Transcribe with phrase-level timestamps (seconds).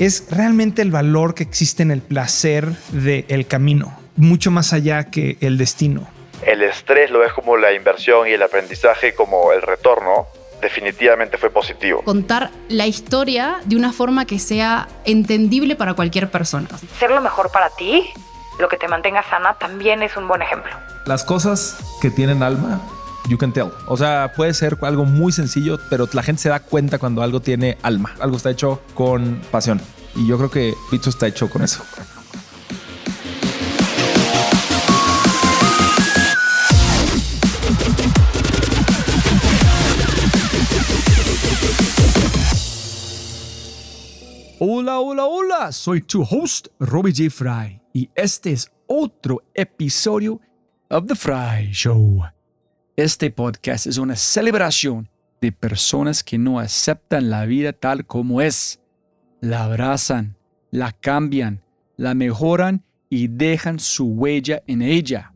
[0.00, 5.38] Es realmente el valor que existe en el placer del camino, mucho más allá que
[5.40, 6.08] el destino.
[6.44, 10.26] El estrés lo ves como la inversión y el aprendizaje como el retorno.
[10.60, 12.02] Definitivamente fue positivo.
[12.02, 16.68] Contar la historia de una forma que sea entendible para cualquier persona.
[16.98, 18.10] Ser lo mejor para ti,
[18.58, 20.72] lo que te mantenga sana, también es un buen ejemplo.
[21.06, 22.80] Las cosas que tienen alma
[23.28, 23.70] you can tell.
[23.86, 27.40] O sea, puede ser algo muy sencillo, pero la gente se da cuenta cuando algo
[27.40, 28.14] tiene alma.
[28.20, 29.80] Algo está hecho con pasión.
[30.14, 31.82] Y yo creo que Pizzo está hecho con eso.
[44.64, 45.72] Hola, hola, hola.
[45.72, 47.30] Soy tu host, Robbie J.
[47.30, 47.80] Fry.
[47.92, 50.40] Y este es otro episodio
[50.88, 52.22] of The Fry Show.
[52.96, 55.08] Este podcast es una celebración
[55.40, 58.80] de personas que no aceptan la vida tal como es.
[59.40, 60.36] La abrazan,
[60.70, 61.62] la cambian,
[61.96, 65.32] la mejoran y dejan su huella en ella.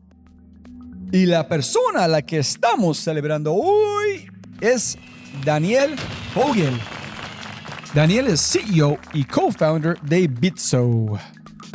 [1.12, 4.98] Y la persona a la que estamos celebrando hoy es
[5.42, 5.94] Daniel
[6.34, 6.78] Vogel.
[7.94, 11.18] Daniel es CEO y co-founder de Bitso.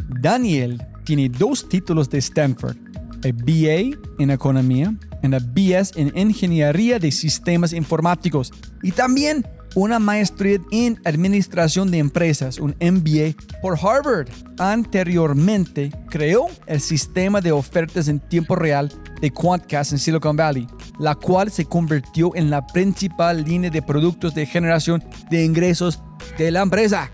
[0.08, 2.78] Daniel tiene dos títulos de Stanford,
[3.26, 10.00] a BA en economía en la BS en Ingeniería de Sistemas Informáticos y también una
[10.00, 14.28] maestría en Administración de Empresas, un MBA por Harvard.
[14.58, 18.92] Anteriormente creó el sistema de ofertas en tiempo real
[19.22, 20.68] de Quantcast en Silicon Valley,
[21.00, 26.02] la cual se convirtió en la principal línea de productos de generación de ingresos
[26.38, 27.10] de la empresa.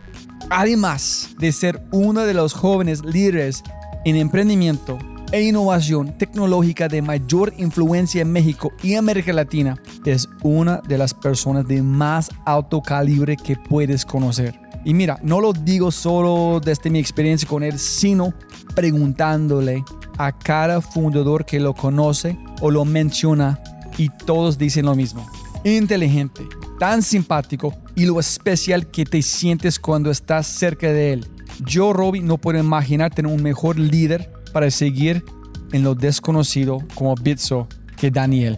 [0.49, 3.63] Además de ser uno de los jóvenes líderes
[4.05, 4.97] en emprendimiento
[5.31, 9.75] e innovación tecnológica de mayor influencia en México y América Latina,
[10.05, 14.59] es una de las personas de más alto calibre que puedes conocer.
[14.85, 18.33] Y mira, no lo digo solo desde mi experiencia con él, sino
[18.73, 19.83] preguntándole
[20.17, 23.59] a cada fundador que lo conoce o lo menciona
[23.97, 25.29] y todos dicen lo mismo.
[25.63, 26.43] Inteligente,
[26.79, 31.27] tan simpático y lo especial que te sientes cuando estás cerca de él.
[31.65, 35.23] Yo, Robbie, no puedo imaginar tener un mejor líder para seguir
[35.71, 38.57] en lo desconocido como Bitso que Daniel.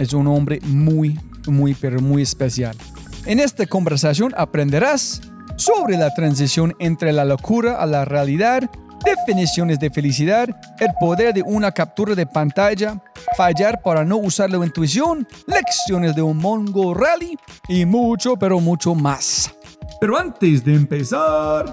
[0.00, 2.76] Es un hombre muy, muy, pero muy especial.
[3.24, 5.20] En esta conversación aprenderás
[5.54, 8.68] sobre la transición entre la locura a la realidad,
[9.04, 10.48] definiciones de felicidad,
[10.80, 13.00] el poder de una captura de pantalla,
[13.36, 17.38] fallar para no usar la intuición, lecciones de un Mongo Rally
[17.68, 19.54] y mucho, pero mucho más.
[20.00, 21.72] Pero antes de empezar...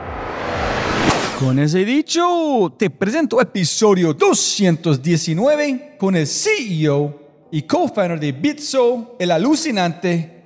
[1.41, 9.31] Con ese dicho, te presento episodio 219 con el CEO y co-founder de Bitso, el
[9.31, 10.43] alucinante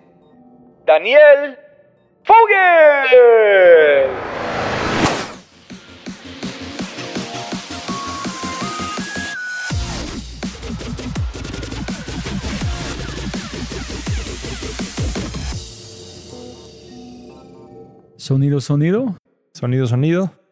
[0.88, 1.58] Daniel
[2.24, 4.08] Fogel.
[18.16, 19.18] Sonido, sonido.
[19.54, 20.45] Sonido, sonido.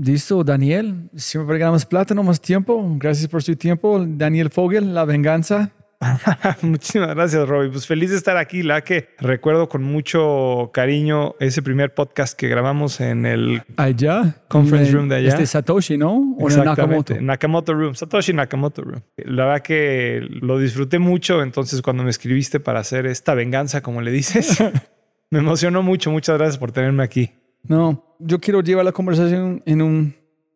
[0.00, 1.10] Listo, Daniel.
[1.16, 2.80] Siempre ganamos plata, no más tiempo.
[2.98, 4.04] Gracias por su tiempo.
[4.06, 5.72] Daniel Fogel, La Venganza.
[6.62, 7.70] Muchísimas gracias, Robbie.
[7.70, 8.62] Pues feliz de estar aquí.
[8.62, 14.92] La que recuerdo con mucho cariño ese primer podcast que grabamos en el allá conference
[14.92, 15.30] room de allá.
[15.30, 16.36] Este Satoshi, ¿no?
[16.38, 17.20] O Nakamoto.
[17.20, 17.96] Nakamoto Room.
[17.96, 19.02] Satoshi Nakamoto Room.
[19.16, 21.42] La verdad que lo disfruté mucho.
[21.42, 24.62] Entonces, cuando me escribiste para hacer esta venganza, como le dices,
[25.30, 26.12] me emocionó mucho.
[26.12, 27.32] Muchas gracias por tenerme aquí.
[27.64, 30.12] No, yo quiero llevar la conversación en una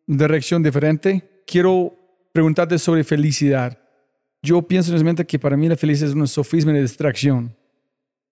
[0.07, 1.23] dirección diferente.
[1.45, 1.95] Quiero
[2.31, 3.77] preguntarte sobre felicidad
[4.43, 7.55] yo pienso en mente que para mí la felicidad es un sofisma de distracción.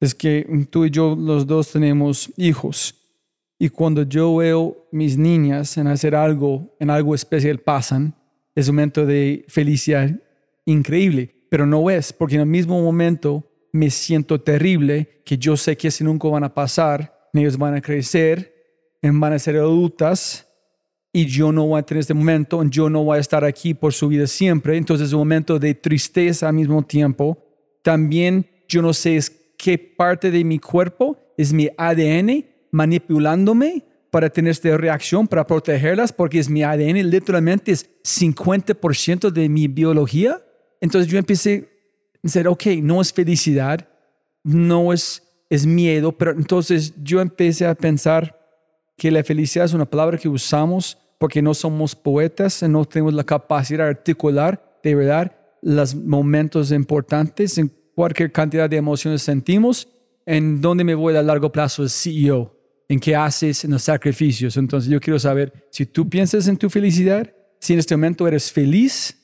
[0.01, 2.95] Es que tú y yo los dos tenemos hijos.
[3.57, 8.13] Y cuando yo veo mis niñas en hacer algo, en algo especial pasan,
[8.55, 10.11] es un momento de felicidad
[10.65, 11.33] increíble.
[11.49, 15.87] Pero no es, porque en el mismo momento me siento terrible, que yo sé que
[15.87, 18.60] así nunca van a pasar, ellos van a crecer,
[19.03, 20.47] van a ser adultas,
[21.13, 23.93] y yo no voy a tener este momento, yo no voy a estar aquí por
[23.93, 24.77] su vida siempre.
[24.77, 27.37] Entonces es un momento de tristeza al mismo tiempo.
[27.83, 29.19] También yo no sé
[29.57, 36.13] qué parte de mi cuerpo es mi ADN manipulándome para tener esta reacción, para protegerlas,
[36.13, 40.41] porque es mi ADN, literalmente es 50% de mi biología.
[40.79, 41.69] Entonces yo empecé
[42.15, 43.87] a decir, ok, no es felicidad,
[44.43, 48.40] no es, es miedo, pero entonces yo empecé a pensar
[49.01, 53.23] que la felicidad es una palabra que usamos porque no somos poetas, no tenemos la
[53.23, 59.87] capacidad de articular de verdad los momentos importantes en cualquier cantidad de emociones sentimos,
[60.27, 62.55] en dónde me voy a largo plazo CEO,
[62.87, 64.55] en qué haces, en los sacrificios.
[64.55, 68.51] Entonces yo quiero saber si tú piensas en tu felicidad, si en este momento eres
[68.51, 69.17] feliz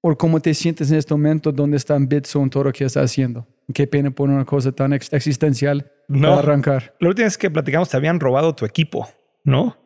[0.00, 2.84] o cómo te sientes en este momento, dónde está en Bitso en todo lo que
[2.84, 3.48] estás haciendo.
[3.74, 6.28] Qué pena poner una cosa tan ex- existencial No.
[6.30, 6.94] para arrancar.
[7.00, 9.08] La última vez que platicamos te habían robado tu equipo,
[9.44, 9.76] ¿no?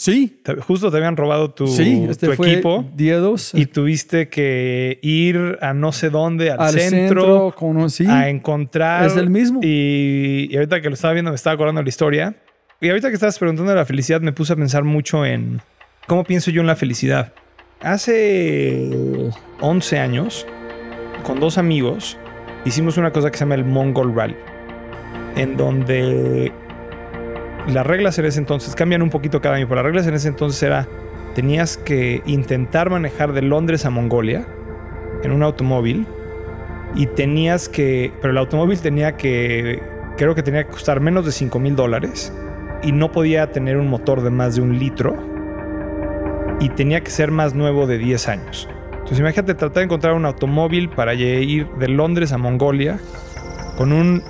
[0.00, 3.18] Sí, Te- justo te habían robado tu, sí, este tu fue equipo día
[3.54, 8.28] y tuviste que ir a no sé dónde, al, al centro, centro, con, sí, a
[8.28, 9.06] encontrar.
[9.06, 9.58] es el mismo.
[9.60, 12.36] Y, y ahorita que lo estaba viendo me estaba acordando la historia.
[12.80, 15.60] Y ahorita que estabas preguntando de la felicidad me puse a pensar mucho en
[16.06, 17.32] cómo pienso yo en la felicidad.
[17.80, 19.30] Hace
[19.60, 20.46] 11 años,
[21.24, 22.16] con dos amigos,
[22.68, 24.36] hicimos una cosa que se llama el Mongol Rally,
[25.36, 26.52] en donde
[27.66, 30.28] las reglas en ese entonces cambian un poquito cada año, pero las reglas en ese
[30.28, 30.86] entonces era
[31.34, 34.46] tenías que intentar manejar de Londres a Mongolia
[35.22, 36.06] en un automóvil
[36.94, 39.82] y tenías que, pero el automóvil tenía que,
[40.16, 42.32] creo que tenía que costar menos de 5 mil dólares
[42.82, 45.16] y no podía tener un motor de más de un litro
[46.60, 48.68] y tenía que ser más nuevo de 10 años.
[49.08, 52.98] Entonces imagínate tratar de encontrar un automóvil para ir de Londres a Mongolia
[53.78, 54.22] con un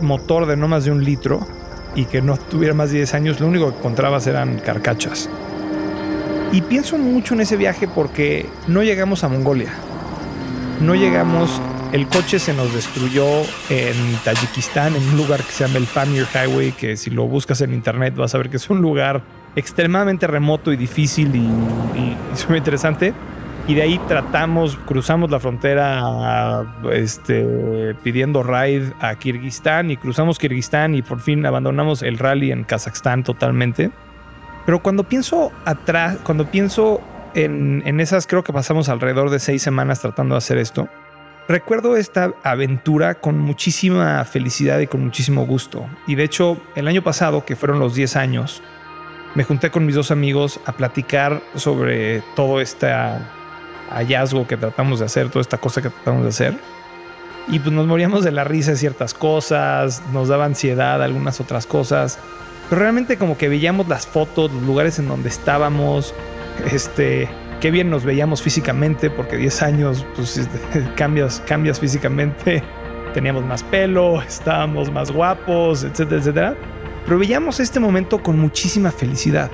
[0.00, 1.46] motor de no más de un litro
[1.94, 5.28] y que no tuviera más de 10 años, lo único que encontrabas eran carcachas.
[6.50, 9.72] Y pienso mucho en ese viaje porque no llegamos a Mongolia.
[10.80, 11.60] No llegamos,
[11.92, 13.26] el coche se nos destruyó
[13.68, 13.94] en
[14.24, 17.74] Tayikistán, en un lugar que se llama el Pamir Highway, que si lo buscas en
[17.74, 19.22] internet vas a ver que es un lugar
[19.56, 22.16] extremadamente remoto y difícil y, y-
[22.48, 23.12] muy interesante.
[23.68, 30.96] Y de ahí tratamos, cruzamos la frontera este, pidiendo ride a Kirguistán y cruzamos Kirguistán
[30.96, 33.92] y por fin abandonamos el rally en Kazajstán totalmente.
[34.66, 37.00] Pero cuando pienso atrás, cuando pienso
[37.34, 40.88] en, en esas, creo que pasamos alrededor de seis semanas tratando de hacer esto.
[41.48, 45.86] Recuerdo esta aventura con muchísima felicidad y con muchísimo gusto.
[46.06, 48.62] Y de hecho, el año pasado, que fueron los 10 años,
[49.34, 52.92] me junté con mis dos amigos a platicar sobre todo este
[53.94, 56.54] hallazgo que tratamos de hacer, toda esta cosa que tratamos de hacer.
[57.48, 61.66] Y pues nos moríamos de la risa de ciertas cosas, nos daba ansiedad algunas otras
[61.66, 62.18] cosas.
[62.70, 66.14] Pero realmente como que veíamos las fotos, los lugares en donde estábamos,
[66.70, 67.28] este,
[67.60, 70.58] qué bien nos veíamos físicamente, porque 10 años, pues este,
[70.94, 72.62] cambias, cambias físicamente,
[73.12, 76.56] teníamos más pelo, estábamos más guapos, etcétera, etcétera.
[77.04, 79.50] Pero veíamos este momento con muchísima felicidad.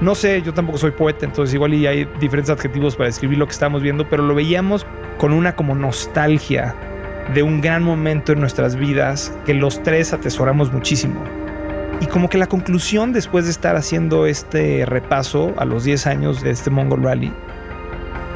[0.00, 3.46] No sé, yo tampoco soy poeta, entonces igual y hay diferentes adjetivos para describir lo
[3.46, 4.86] que estamos viendo, pero lo veíamos
[5.18, 6.76] con una como nostalgia
[7.34, 11.22] de un gran momento en nuestras vidas que los tres atesoramos muchísimo.
[12.00, 16.42] Y como que la conclusión después de estar haciendo este repaso a los 10 años
[16.42, 17.32] de este Mongol Rally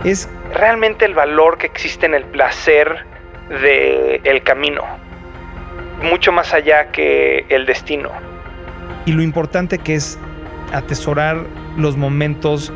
[0.04, 3.06] es realmente el valor que existe en el placer
[3.48, 4.82] del el camino,
[6.02, 8.10] mucho más allá que el destino.
[9.06, 10.19] Y lo importante que es
[10.72, 12.72] atesorar los momentos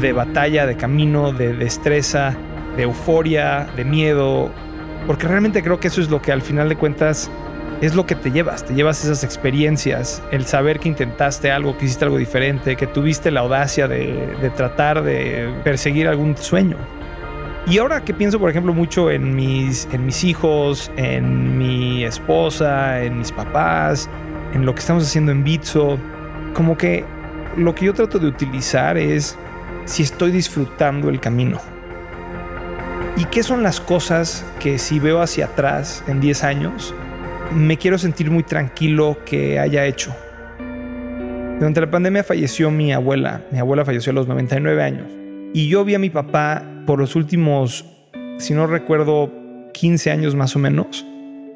[0.00, 2.36] de batalla, de camino, de destreza,
[2.76, 4.50] de euforia, de miedo,
[5.06, 7.30] porque realmente creo que eso es lo que al final de cuentas
[7.80, 11.86] es lo que te llevas, te llevas esas experiencias, el saber que intentaste algo, que
[11.86, 16.76] hiciste algo diferente, que tuviste la audacia de, tratar de perseguir algún sueño.
[17.66, 23.02] Y ahora que pienso, por ejemplo, mucho en mis, en mis hijos, en mi esposa,
[23.02, 24.10] en mis papás,
[24.54, 25.98] en lo que estamos haciendo en Bitso,
[26.54, 27.04] como que
[27.56, 29.36] lo que yo trato de utilizar es
[29.84, 31.60] si estoy disfrutando el camino.
[33.16, 36.94] ¿Y qué son las cosas que si veo hacia atrás en 10 años,
[37.54, 40.14] me quiero sentir muy tranquilo que haya hecho?
[41.58, 43.42] Durante la pandemia falleció mi abuela.
[43.50, 45.06] Mi abuela falleció a los 99 años.
[45.52, 47.84] Y yo vi a mi papá por los últimos,
[48.38, 49.30] si no recuerdo,
[49.74, 51.04] 15 años más o menos,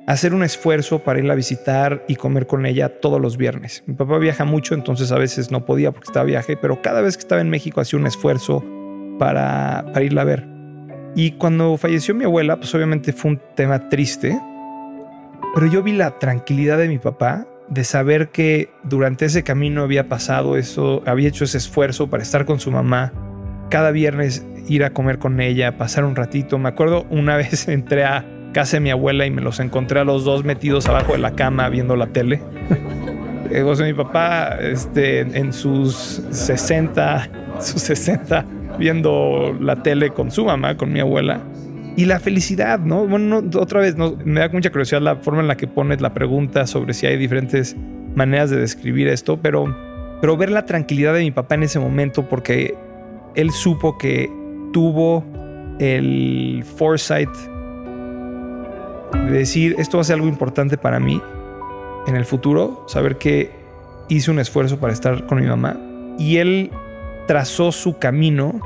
[0.07, 3.83] hacer un esfuerzo para irla a visitar y comer con ella todos los viernes.
[3.87, 7.17] Mi papá viaja mucho, entonces a veces no podía porque estaba viaje, pero cada vez
[7.17, 8.65] que estaba en México hacía un esfuerzo
[9.19, 10.47] para, para irla a ver.
[11.17, 14.39] Y cuando falleció mi abuela, pues obviamente fue un tema triste,
[15.55, 20.09] pero yo vi la tranquilidad de mi papá de saber que durante ese camino había
[20.09, 23.13] pasado eso, había hecho ese esfuerzo para estar con su mamá,
[23.71, 26.59] cada viernes ir a comer con ella, pasar un ratito.
[26.59, 30.05] Me acuerdo una vez entré a casa de mi abuela y me los encontré a
[30.05, 32.41] los dos metidos abajo de la cama viendo la tele.
[33.51, 37.29] Eh, o sea, mi papá este, en sus 60,
[37.61, 38.45] sus 60,
[38.79, 41.41] viendo la tele con su mamá, con mi abuela.
[41.95, 43.07] Y la felicidad, ¿no?
[43.07, 46.67] Bueno, otra vez, me da mucha curiosidad la forma en la que pones la pregunta
[46.67, 47.77] sobre si hay diferentes
[48.17, 49.77] maneras de describir esto, pero,
[50.21, 52.75] pero ver la tranquilidad de mi papá en ese momento porque
[53.37, 54.29] él supo que
[54.73, 55.25] tuvo
[55.79, 57.31] el foresight
[59.15, 61.21] de decir, esto va a ser algo importante para mí
[62.07, 63.51] en el futuro, saber que
[64.09, 65.77] hice un esfuerzo para estar con mi mamá
[66.19, 66.71] y él
[67.27, 68.61] trazó su camino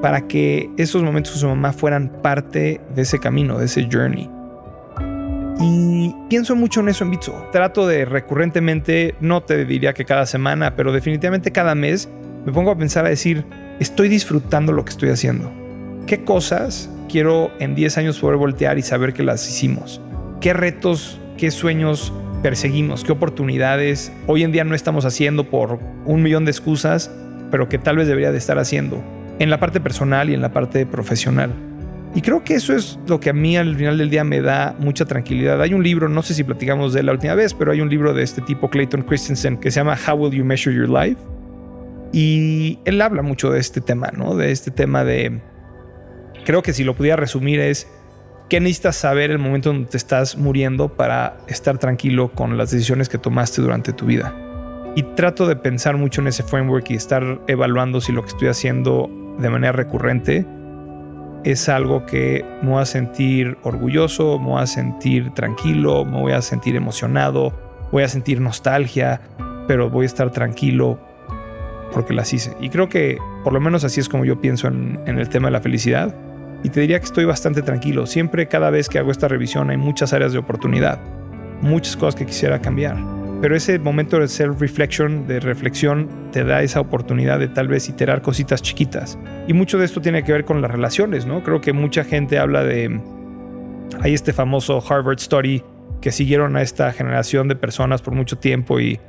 [0.00, 4.28] para que esos momentos con su mamá fueran parte de ese camino, de ese journey.
[5.60, 7.46] Y pienso mucho en eso en Bitso.
[7.52, 12.08] Trato de recurrentemente, no te diría que cada semana, pero definitivamente cada mes,
[12.44, 13.44] me pongo a pensar a decir,
[13.78, 15.52] estoy disfrutando lo que estoy haciendo.
[16.06, 20.00] ¿Qué cosas quiero en 10 años poder voltear y saber que las hicimos?
[20.40, 22.10] ¿Qué retos, qué sueños
[22.42, 23.04] perseguimos?
[23.04, 27.10] ¿Qué oportunidades hoy en día no estamos haciendo por un millón de excusas,
[27.50, 29.04] pero que tal vez debería de estar haciendo?
[29.38, 31.52] En la parte personal y en la parte profesional.
[32.14, 34.74] Y creo que eso es lo que a mí al final del día me da
[34.78, 35.60] mucha tranquilidad.
[35.60, 37.90] Hay un libro, no sé si platicamos de él la última vez, pero hay un
[37.90, 41.20] libro de este tipo, Clayton Christensen, que se llama How Will You Measure Your Life?
[42.10, 44.34] Y él habla mucho de este tema, ¿no?
[44.34, 45.51] De este tema de...
[46.44, 47.88] Creo que si lo pudiera resumir es,
[48.48, 52.70] ¿qué necesitas saber el momento en donde te estás muriendo para estar tranquilo con las
[52.70, 54.34] decisiones que tomaste durante tu vida?
[54.96, 58.48] Y trato de pensar mucho en ese framework y estar evaluando si lo que estoy
[58.48, 59.08] haciendo
[59.38, 60.44] de manera recurrente
[61.44, 66.32] es algo que me voy a sentir orgulloso, me voy a sentir tranquilo, me voy
[66.32, 67.52] a sentir emocionado,
[67.90, 69.20] voy a sentir nostalgia,
[69.66, 70.98] pero voy a estar tranquilo
[71.92, 72.56] porque las hice.
[72.60, 75.52] Y creo que por lo menos así es como yo pienso en, el tema de
[75.52, 76.14] la felicidad.
[76.62, 78.06] Y te diría que estoy bastante tranquilo.
[78.06, 81.00] Siempre, cada vez que hago esta revisión, hay muchas áreas de oportunidad,
[81.60, 82.96] muchas cosas que quisiera cambiar.
[83.40, 88.22] Pero ese momento de self-reflection, de reflexión, te da esa oportunidad de tal vez iterar
[88.22, 89.18] cositas chiquitas.
[89.48, 91.42] Y mucho de esto tiene que ver con las relaciones, ¿no?
[91.42, 93.00] Creo que mucha gente habla de...
[94.00, 95.64] Hay este famoso Harvard Study
[96.00, 99.00] que siguieron a esta generación de personas por mucho tiempo y,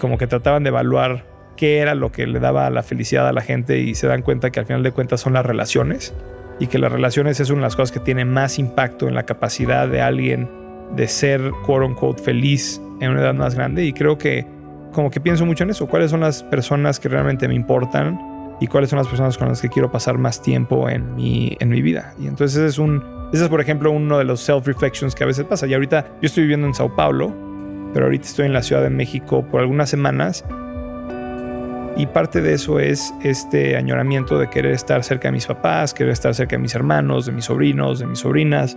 [0.00, 1.24] como que trataban de evaluar
[1.56, 4.50] qué era lo que le daba la felicidad a la gente y se dan cuenta
[4.50, 6.12] que al final de cuentas son las relaciones
[6.58, 9.24] y que las relaciones es una de las cosas que tiene más impacto en la
[9.24, 10.48] capacidad de alguien
[10.94, 14.46] de ser quote unquote feliz en una edad más grande y creo que
[14.92, 18.18] como que pienso mucho en eso, cuáles son las personas que realmente me importan
[18.60, 21.68] y cuáles son las personas con las que quiero pasar más tiempo en mi, en
[21.68, 22.14] mi vida.
[22.18, 25.44] Y entonces es un, ese es por ejemplo uno de los self-reflections que a veces
[25.44, 25.66] pasa.
[25.66, 27.34] Y ahorita yo estoy viviendo en Sao Paulo,
[27.92, 30.44] pero ahorita estoy en la Ciudad de México por algunas semanas.
[31.96, 36.12] Y parte de eso es este añoramiento de querer estar cerca de mis papás, querer
[36.12, 38.76] estar cerca de mis hermanos, de mis sobrinos, de mis sobrinas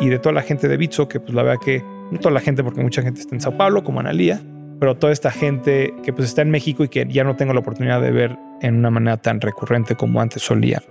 [0.00, 2.40] y de toda la gente de Bitso, que pues la verdad que no toda la
[2.40, 4.42] gente, porque mucha gente está en Sao Paulo, como Analía,
[4.80, 7.60] pero toda esta gente que pues está en México y que ya no tengo la
[7.60, 10.82] oportunidad de ver en una manera tan recurrente como antes solía.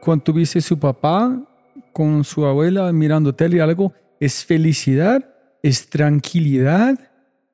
[0.00, 1.38] Cuando tuviste su papá
[1.92, 5.28] con su abuela mirando tele y algo, es felicidad,
[5.62, 6.98] es tranquilidad,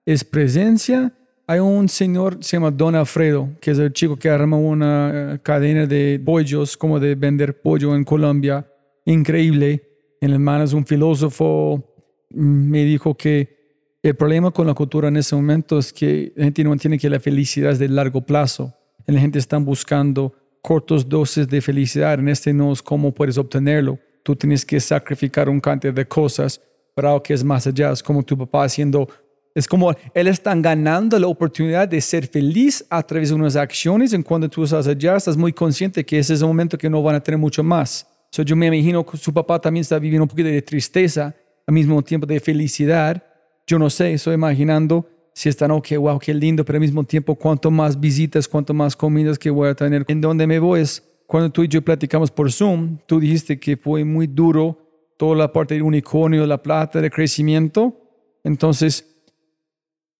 [0.04, 1.12] es presencia.
[1.48, 5.38] Hay un señor, se llama Don Alfredo, que es el chico que arma una eh,
[5.42, 8.66] cadena de pollos, como de vender pollo en Colombia.
[9.04, 9.82] Increíble.
[10.20, 11.92] El hermano es un filósofo
[12.30, 13.56] me dijo que
[14.02, 17.10] el problema con la cultura en ese momento es que la gente no entiende que
[17.10, 18.72] la felicidad es de largo plazo.
[19.06, 22.18] La gente está buscando cortos dosis de felicidad.
[22.18, 23.98] En este no es cómo puedes obtenerlo.
[24.22, 26.60] Tú tienes que sacrificar un cantidad de cosas
[26.94, 27.92] para algo que es más allá.
[27.92, 29.08] Es como tu papá haciendo
[29.56, 34.12] es como él está ganando la oportunidad de ser feliz a través de unas acciones.
[34.12, 37.02] En cuando tú estás allá, estás muy consciente que ese es el momento que no
[37.02, 38.06] van a tener mucho más.
[38.30, 41.34] So, yo me imagino que su papá también está viviendo un poquito de tristeza
[41.66, 43.22] al mismo tiempo de felicidad.
[43.66, 47.34] Yo no sé, estoy imaginando si están, ok, wow, qué lindo, pero al mismo tiempo,
[47.34, 50.04] cuanto más visitas, cuanto más comidas que voy a tener.
[50.08, 53.78] En donde me voy es, cuando tú y yo platicamos por Zoom, tú dijiste que
[53.78, 54.78] fue muy duro
[55.16, 57.96] toda la parte del unicornio, la plata, de crecimiento.
[58.44, 59.15] Entonces,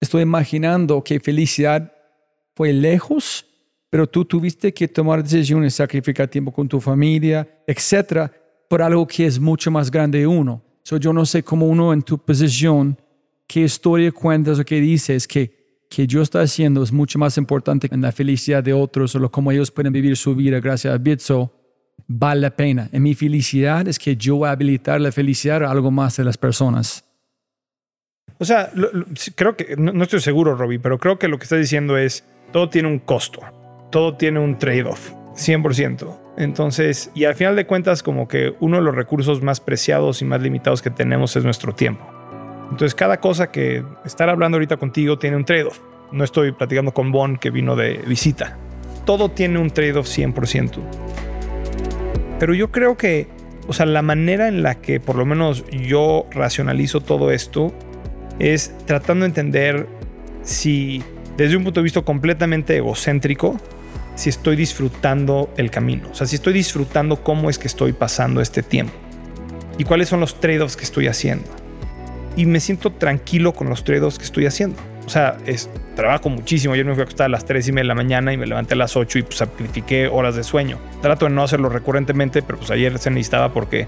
[0.00, 1.92] estoy imaginando que felicidad
[2.54, 3.46] fue lejos,
[3.90, 8.32] pero tú tuviste que tomar decisiones, sacrificar tiempo con tu familia, etcétera,
[8.68, 10.62] por algo que es mucho más grande de uno.
[10.82, 12.96] So, yo no sé cómo uno en tu posición,
[13.46, 17.88] qué historia cuentas o qué dices que, que yo estoy haciendo es mucho más importante
[17.90, 21.52] en la felicidad de otros o cómo ellos pueden vivir su vida gracias a Bitso,
[22.06, 22.88] vale la pena.
[22.92, 26.24] En mi felicidad es que yo voy a habilitar la felicidad a algo más de
[26.24, 27.05] las personas.
[28.38, 28.70] O sea,
[29.34, 32.68] creo que, no, estoy seguro, Robbie, pero creo que lo que estás diciendo es, todo
[32.68, 33.40] tiene un costo,
[33.90, 36.18] todo tiene un trade-off, 100%.
[36.36, 40.26] Entonces, y al final de cuentas, como que uno de los recursos más preciados y
[40.26, 42.04] más limitados que tenemos es nuestro tiempo.
[42.70, 45.78] Entonces cada cosa que estar hablando ahorita contigo tiene un trade-off.
[46.12, 48.58] No estoy platicando con Bon que vino de visita.
[49.04, 50.80] Todo tiene un trade-off 100%.
[52.38, 53.28] Pero yo creo que,
[53.66, 57.72] o sea, la manera en la que por lo menos yo racionalizo todo esto
[58.38, 59.86] es tratando de entender
[60.42, 61.02] si
[61.36, 63.58] desde un punto de vista completamente egocéntrico,
[64.14, 66.08] si estoy disfrutando el camino.
[66.10, 68.94] O sea, si estoy disfrutando cómo es que estoy pasando este tiempo.
[69.78, 71.44] Y cuáles son los trade-offs que estoy haciendo.
[72.34, 74.76] Y me siento tranquilo con los trade-offs que estoy haciendo.
[75.06, 76.74] O sea, es, trabajo muchísimo.
[76.74, 78.46] Ayer me fui a acostar a las 3 y media de la mañana y me
[78.46, 79.42] levanté a las 8 y pues
[80.10, 80.78] horas de sueño.
[81.02, 83.86] Trato de no hacerlo recurrentemente, pero pues ayer se necesitaba porque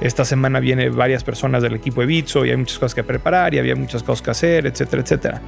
[0.00, 3.54] esta semana viene varias personas del equipo de Bitso y hay muchas cosas que preparar
[3.54, 5.40] y había muchas cosas que hacer, etcétera, etcétera.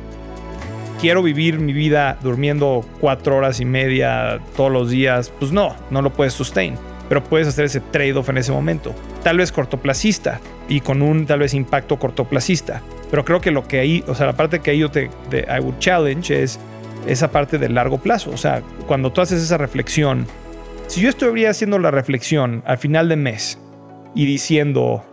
[1.01, 5.31] Quiero vivir mi vida durmiendo cuatro horas y media todos los días.
[5.39, 6.75] Pues no, no lo puedes sustain.
[7.09, 8.95] Pero puedes hacer ese trade-off en ese momento.
[9.23, 12.81] Tal vez cortoplacista y con un tal vez impacto cortoplacista.
[13.11, 15.61] Pero creo que lo que ahí, o sea, la parte que ahí yo te, I
[15.61, 16.59] would challenge es
[17.07, 18.31] esa parte del largo plazo.
[18.31, 20.27] O sea, cuando tú haces esa reflexión,
[20.87, 23.59] si yo estuviera haciendo la reflexión al final de mes
[24.17, 25.05] y diciendo,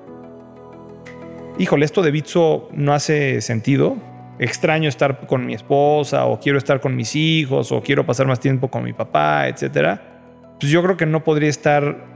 [1.60, 3.98] híjole, esto de Bitso no hace sentido,
[4.40, 8.40] extraño estar con mi esposa o quiero estar con mis hijos o quiero pasar más
[8.40, 12.14] tiempo con mi papá, etcétera, pues yo creo que no podría estar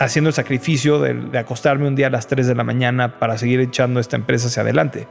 [0.00, 3.60] haciendo el sacrificio de, acostarme un día a las 3 de la mañana para seguir
[3.60, 5.06] echando esta empresa hacia adelante.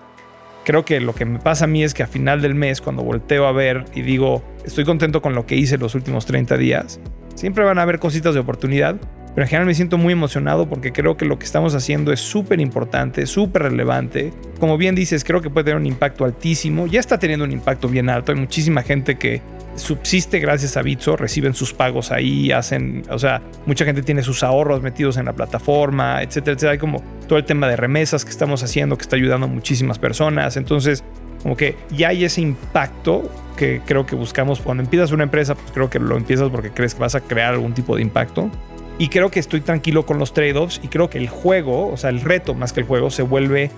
[0.66, 3.04] Creo que lo que me pasa a mí es que a final del mes, cuando
[3.04, 7.00] volteo a ver y digo, estoy contento con lo que hice los últimos 30 días,
[7.36, 8.98] siempre van a haber cositas de oportunidad,
[9.38, 12.20] pero en general me siento muy emocionado porque creo que lo que estamos haciendo es
[12.20, 14.34] súper importante, súper relevante.
[14.60, 16.88] Como bien dices, creo que puede tener un impacto altísimo.
[16.88, 18.32] Ya está teniendo un impacto bien alto.
[18.32, 19.44] Hay muchísima gente que
[19.75, 24.41] subsiste gracias a Bitso, reciben sus pagos ahí, hacen, o sea, mucha gente tiene sus
[24.41, 26.72] ahorros metidos en la plataforma, etcétera, etcétera.
[26.72, 30.00] Hay como todo el tema de remesas que estamos haciendo que está ayudando a muchísimas
[30.00, 30.58] personas.
[30.58, 31.03] Entonces,
[31.44, 34.62] como que ya hay ese impacto que creo que buscamos.
[34.62, 37.54] Cuando empiezas una empresa, pues creo que lo empiezas porque crees que vas a crear
[37.54, 38.50] algún tipo de impacto.
[38.99, 42.10] Y creo que estoy tranquilo con los trade-offs y creo que el juego, o sea,
[42.10, 43.69] el reto más que el juego, se vuelve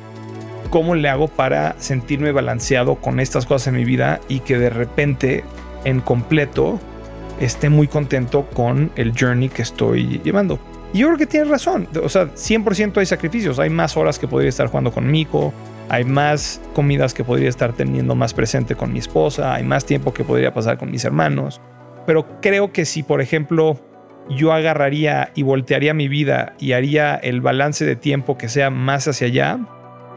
[0.69, 4.69] cómo le hago para sentirme balanceado con estas cosas en mi vida y que de
[4.69, 5.43] repente,
[5.83, 6.79] en completo,
[7.39, 10.59] esté muy contento con el journey que estoy llevando.
[10.93, 11.87] Y yo creo que tienes razón.
[12.01, 13.59] O sea, 100% hay sacrificios.
[13.59, 15.53] Hay más horas que podría estar jugando con Mico.
[15.87, 19.53] Hay más comidas que podría estar teniendo más presente con mi esposa.
[19.53, 21.61] Hay más tiempo que podría pasar con mis hermanos.
[22.07, 23.79] Pero creo que si, por ejemplo,
[24.29, 29.07] yo agarraría y voltearía mi vida y haría el balance de tiempo que sea más
[29.07, 29.59] hacia allá,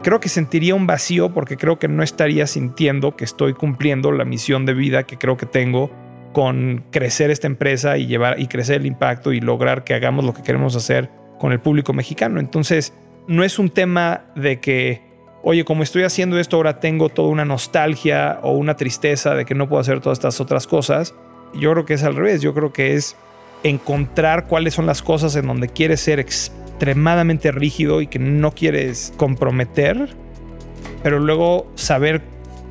[0.03, 4.25] creo que sentiría un vacío porque creo que no estaría sintiendo que estoy cumpliendo la
[4.25, 5.89] misión de vida que creo que tengo
[6.33, 10.33] con crecer esta empresa y llevar y crecer el impacto y lograr que hagamos lo
[10.33, 12.39] que queremos hacer con el público mexicano.
[12.39, 12.93] Entonces,
[13.27, 15.01] no es un tema de que,
[15.43, 19.55] oye, como estoy haciendo esto, ahora tengo toda una nostalgia o una tristeza de que
[19.55, 21.15] no puedo hacer todas estas otras cosas.
[21.53, 22.41] Yo creo que es al revés.
[22.41, 23.15] Yo creo que es
[23.63, 29.13] encontrar cuáles son las cosas en donde quieres ser extremadamente rígido y que no quieres
[29.17, 30.09] comprometer,
[31.01, 32.21] pero luego saber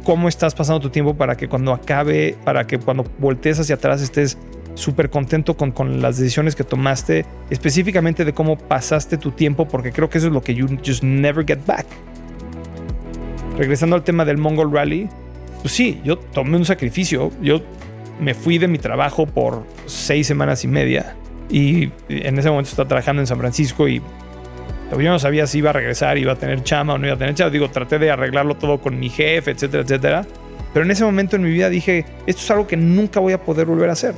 [0.05, 4.03] cómo estás pasando tu tiempo para que cuando acabe, para que cuando voltees hacia atrás
[4.03, 4.37] estés
[4.75, 9.93] súper contento con, con, las decisiones que tomaste, específicamente de cómo pasaste tu tiempo, porque
[9.93, 11.87] creo que eso es lo que you just never get back.
[13.59, 15.09] Regresando al tema del Mongol Rally,
[15.61, 17.61] pues sí, yo tomé un sacrificio, yo
[18.21, 21.17] me fui de mi trabajo por seis semanas y media
[21.51, 24.03] y en ese momento estaba trabajando en San Francisco y
[24.91, 27.19] yo no sabía si iba a regresar, iba a tener chama o no iba a
[27.19, 27.51] tener chama.
[27.51, 30.27] Digo, traté de arreglarlo todo con mi jefe, etcétera, etcétera.
[30.73, 33.43] Pero en ese momento en mi vida dije, esto es algo que nunca voy a
[33.43, 34.15] poder volver a hacer.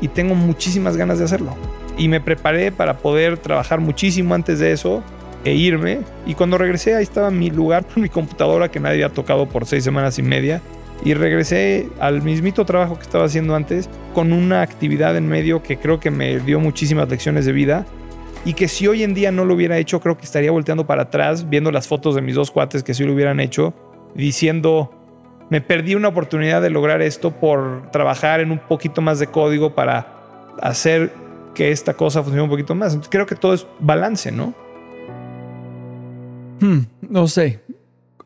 [0.00, 1.56] Y tengo muchísimas ganas de hacerlo.
[1.98, 5.02] Y me preparé para poder trabajar muchísimo antes de eso
[5.44, 6.00] e irme.
[6.26, 9.82] Y cuando regresé, ahí estaba mi lugar mi computadora que nadie había tocado por seis
[9.82, 10.60] semanas y media
[11.04, 15.76] y regresé al mismito trabajo que estaba haciendo antes con una actividad en medio que
[15.76, 17.86] creo que me dio muchísimas lecciones de vida
[18.44, 21.02] y que si hoy en día no lo hubiera hecho creo que estaría volteando para
[21.02, 23.74] atrás viendo las fotos de mis dos cuates que sí lo hubieran hecho
[24.14, 24.92] diciendo
[25.50, 29.74] me perdí una oportunidad de lograr esto por trabajar en un poquito más de código
[29.74, 30.12] para
[30.60, 31.12] hacer
[31.54, 32.92] que esta cosa funcione un poquito más.
[32.92, 34.54] Entonces, creo que todo es balance, ¿no?
[36.60, 37.60] Hmm, no sé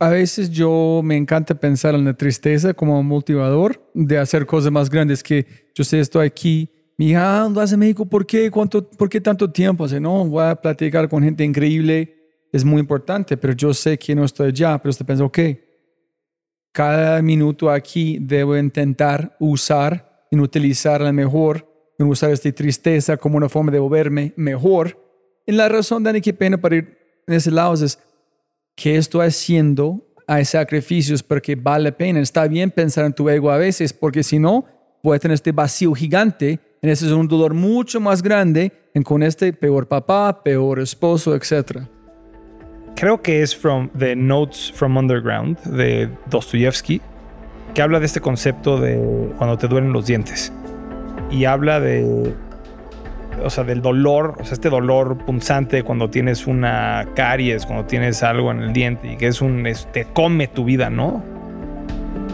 [0.01, 4.89] a veces yo me encanta pensar en la tristeza como motivador de hacer cosas más
[4.89, 6.71] grandes que yo sé, estoy aquí.
[6.97, 8.07] Mi hija, ¿dónde vas a México?
[8.07, 8.51] ¿Por qué?
[8.51, 9.85] ¿Cuánto, ¿Por qué tanto tiempo?
[9.85, 12.17] O no, voy a platicar con gente increíble.
[12.51, 14.79] Es muy importante, pero yo sé que no estoy allá.
[14.79, 15.39] Pero usted piensa, ok,
[16.73, 21.67] cada minuto aquí debo intentar usar y utilizar la mejor,
[21.99, 24.99] en usar esta tristeza como una forma de volverme mejor.
[25.47, 27.99] Y la razón, Dani, qué pena para ir en ese lado es
[28.75, 30.07] ¿qué estoy haciendo?
[30.27, 32.21] Hay sacrificios porque vale la pena.
[32.21, 34.65] Está bien pensar en tu ego a veces, porque si no,
[35.03, 36.61] puede tener este vacío gigante.
[36.83, 41.35] En ese es un dolor mucho más grande en con este peor papá, peor esposo,
[41.35, 41.83] etc.
[42.97, 47.01] Creo que es from The Notes from Underground de Dostoyevsky,
[47.75, 50.53] que habla de este concepto de cuando te duelen los dientes.
[51.31, 52.35] Y habla de
[53.45, 58.23] o sea, del dolor, o sea, este dolor punzante cuando tienes una caries, cuando tienes
[58.23, 61.23] algo en el diente y que es un, te come tu vida, ¿no?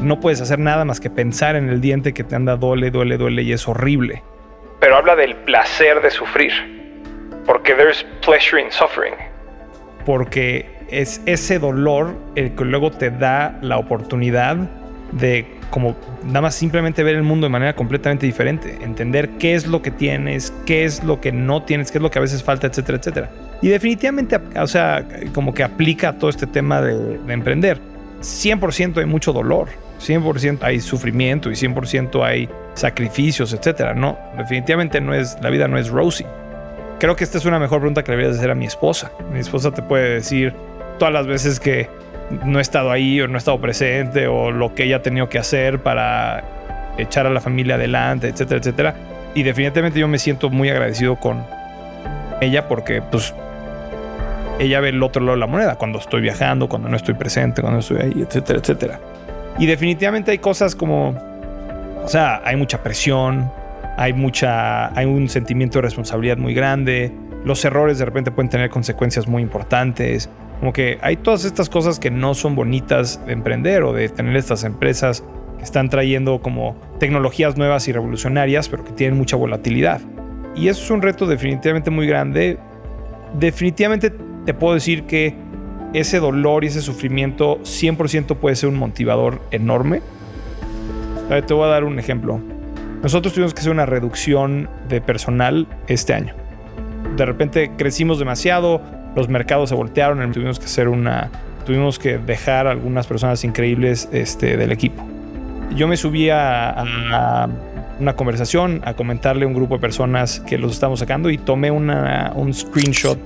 [0.02, 3.16] No puedes hacer nada más que pensar en el diente que te anda duele, duele,
[3.16, 4.22] duele y es horrible.
[4.80, 6.52] Pero habla del placer de sufrir,
[7.46, 9.14] porque there's pleasure in suffering.
[10.04, 14.56] Porque es ese dolor el que luego te da la oportunidad
[15.12, 19.66] de como nada más simplemente ver el mundo de manera completamente diferente, entender qué es
[19.66, 22.42] lo que tienes, qué es lo que no tienes, qué es lo que a veces
[22.42, 23.30] falta, etcétera, etcétera.
[23.62, 27.78] Y definitivamente, o sea, como que aplica todo este tema de, emprender.
[28.20, 29.68] 100% hay mucho dolor,
[30.00, 33.94] 100% hay sufrimiento y 100% hay sacrificios, etcétera.
[33.94, 36.24] No, definitivamente no es, la vida no es rosy.
[36.98, 39.10] Creo que esta es una mejor pregunta que le deberías hacer a mi esposa.
[39.32, 40.54] Mi esposa te puede decir
[40.98, 41.88] todas las veces que
[42.30, 45.28] no he estado ahí o no he estado presente o lo que ella ha tenido
[45.28, 46.44] que hacer para
[46.98, 48.94] echar a la familia adelante, etcétera, etcétera.
[49.34, 51.44] Y definitivamente yo me siento muy agradecido con
[52.40, 53.34] ella porque pues
[54.58, 57.60] ella ve el otro lado de la moneda cuando estoy viajando, cuando no estoy presente,
[57.60, 59.00] cuando estoy ahí, etcétera, etcétera.
[59.58, 61.10] Y definitivamente hay cosas como,
[62.02, 63.50] o sea, hay mucha presión,
[63.96, 67.12] hay mucha, hay un sentimiento de responsabilidad muy grande,
[67.44, 70.28] los errores de repente pueden tener consecuencias muy importantes.
[70.60, 74.36] Como que hay todas estas cosas que no son bonitas de emprender o de tener
[74.36, 75.22] estas empresas
[75.58, 80.00] que están trayendo como tecnologías nuevas y revolucionarias, pero que tienen mucha volatilidad.
[80.54, 82.58] Y eso es un reto definitivamente muy grande.
[83.38, 84.12] Definitivamente
[84.44, 85.34] te puedo decir que
[85.92, 90.00] ese dolor y ese sufrimiento 100% puede ser un motivador enorme.
[91.28, 92.40] Te voy a dar un ejemplo.
[93.02, 96.34] Nosotros tuvimos que hacer una reducción de personal este año.
[97.16, 98.80] De repente crecimos demasiado,
[99.16, 101.30] los mercados se voltearon, tuvimos que hacer una,
[101.64, 105.02] tuvimos que dejar algunas personas increíbles este, del equipo.
[105.74, 107.48] Yo me subí a,
[107.98, 111.70] una conversación, a comentarle a un grupo de personas que los estamos sacando y tomé
[111.70, 113.18] una, un screenshot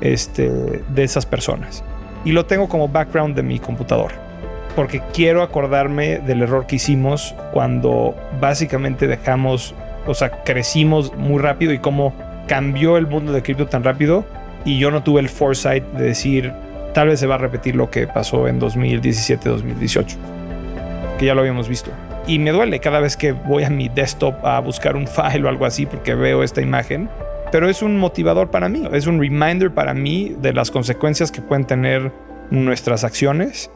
[0.00, 1.84] este, de esas personas.
[2.24, 4.10] Y lo tengo como background de mi computador.
[4.74, 9.74] Porque quiero acordarme del error que hicimos cuando básicamente dejamos,
[10.06, 12.12] o sea, crecimos muy rápido y cómo
[12.48, 14.24] cambió el mundo de cripto tan rápido
[14.68, 16.52] y yo no tuve el foresight de decir,
[16.92, 20.16] tal vez se va a repetir lo que pasó en 2017-2018,
[21.18, 21.90] que ya lo habíamos visto.
[22.26, 25.48] Y me duele cada vez que voy a mi desktop a buscar un file o
[25.48, 27.08] algo así porque veo esta imagen,
[27.50, 31.40] pero es un motivador para mí, es un reminder para mí de las consecuencias que
[31.40, 32.12] pueden tener
[32.50, 33.70] nuestras acciones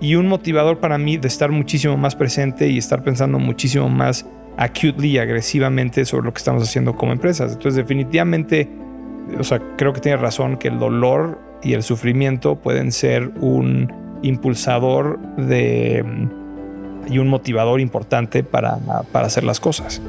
[0.00, 4.24] y un motivador para mí de estar muchísimo más presente y estar pensando muchísimo más
[4.56, 7.52] acutely y agresivamente sobre lo que estamos haciendo como empresas.
[7.52, 8.87] Entonces definitivamente
[9.38, 13.92] o sea, creo que tiene razón que el dolor y el sufrimiento pueden ser un
[14.22, 16.04] impulsador de,
[17.08, 18.78] y un motivador importante para,
[19.12, 20.00] para hacer las cosas.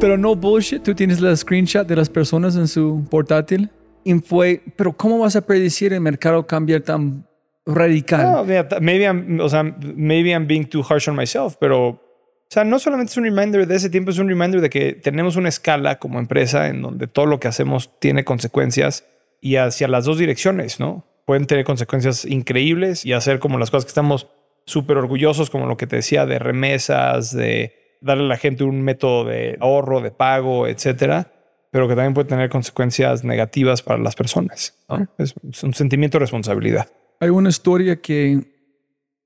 [0.00, 3.70] Pero no bullshit, tú tienes la screenshot de las personas en su portátil
[4.04, 7.26] y fue, pero ¿cómo vas a predecir el mercado cambiar tan
[7.64, 8.22] radical?
[8.22, 8.44] No,
[8.80, 12.05] maybe I'm, o sea, maybe I'm being too harsh on myself, pero
[12.48, 14.92] o sea, no solamente es un reminder de ese tiempo, es un reminder de que
[14.92, 19.04] tenemos una escala como empresa en donde todo lo que hacemos tiene consecuencias
[19.40, 21.04] y hacia las dos direcciones, ¿no?
[21.24, 24.28] Pueden tener consecuencias increíbles y hacer como las cosas que estamos
[24.64, 28.80] súper orgullosos, como lo que te decía de remesas, de darle a la gente un
[28.80, 31.32] método de ahorro, de pago, etcétera,
[31.72, 34.78] pero que también puede tener consecuencias negativas para las personas.
[35.18, 36.88] Es, un sentimiento de responsabilidad.
[37.18, 38.40] Hay una historia que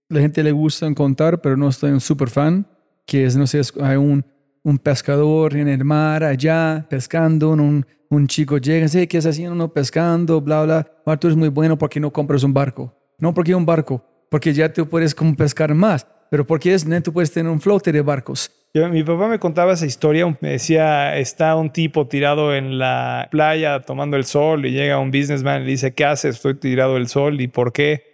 [0.08, 2.66] la gente le gusta contar, pero no estoy un súper fan
[3.10, 4.24] que es, no sé, hay un,
[4.62, 9.56] un pescador en el mar allá pescando, un, un chico llega, dice, ¿qué estás haciendo?
[9.56, 10.86] No, pescando, bla, bla.
[11.04, 12.94] Arthur es muy bueno porque no compras un barco.
[13.18, 17.12] No porque un barco, porque ya tú puedes como pescar más, pero porque es, tú
[17.12, 18.48] puedes tener un flote de barcos.
[18.74, 23.80] mi papá me contaba esa historia, me decía, está un tipo tirado en la playa
[23.80, 26.36] tomando el sol y llega un businessman y le dice, ¿qué haces?
[26.36, 28.04] Estoy tirado el sol y ¿por qué?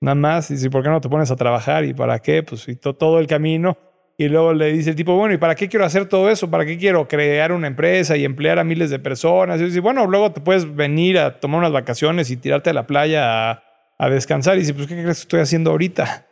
[0.00, 1.84] Nada más, y dice, ¿por qué no te pones a trabajar?
[1.84, 2.42] ¿Y para qué?
[2.42, 3.78] Pues y todo el camino
[4.20, 6.50] y luego le dice el tipo, bueno, ¿y para qué quiero hacer todo eso?
[6.50, 9.58] ¿Para qué quiero crear una empresa y emplear a miles de personas?
[9.62, 12.86] Y dice, bueno, luego te puedes venir a tomar unas vacaciones y tirarte a la
[12.86, 13.62] playa
[13.98, 14.58] a, descansar.
[14.58, 16.26] Y dice, pues, ¿qué crees que estoy haciendo ahorita?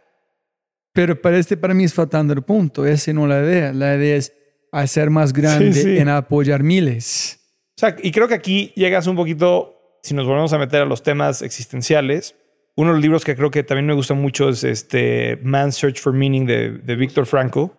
[0.92, 2.84] Pero para este, para mí es faltando el punto.
[2.84, 3.72] Esa no es la idea.
[3.72, 4.34] La idea es
[4.70, 7.40] hacer más grande en apoyar miles.
[7.74, 10.84] O sea, y creo que aquí llegas un poquito, si nos volvemos a meter a
[10.84, 12.34] los temas existenciales,
[12.76, 15.98] Uno de los libros que creo que también me gusta mucho es este Man's Search
[16.02, 17.77] for Meaning de, de Viktor Frankl.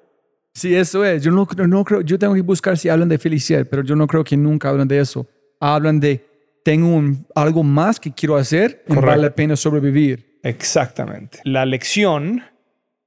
[0.59, 1.23] Sí, eso es.
[1.23, 4.07] Yo no, no creo, yo tengo que buscar si hablan de felicidad, pero yo no
[4.07, 5.25] creo que nunca hablan de eso.
[5.59, 6.25] Hablan de
[6.63, 10.39] tengo un- algo más que quiero hacer y vale la pena sobrevivir.
[10.43, 11.39] Exactamente.
[11.43, 12.43] La lección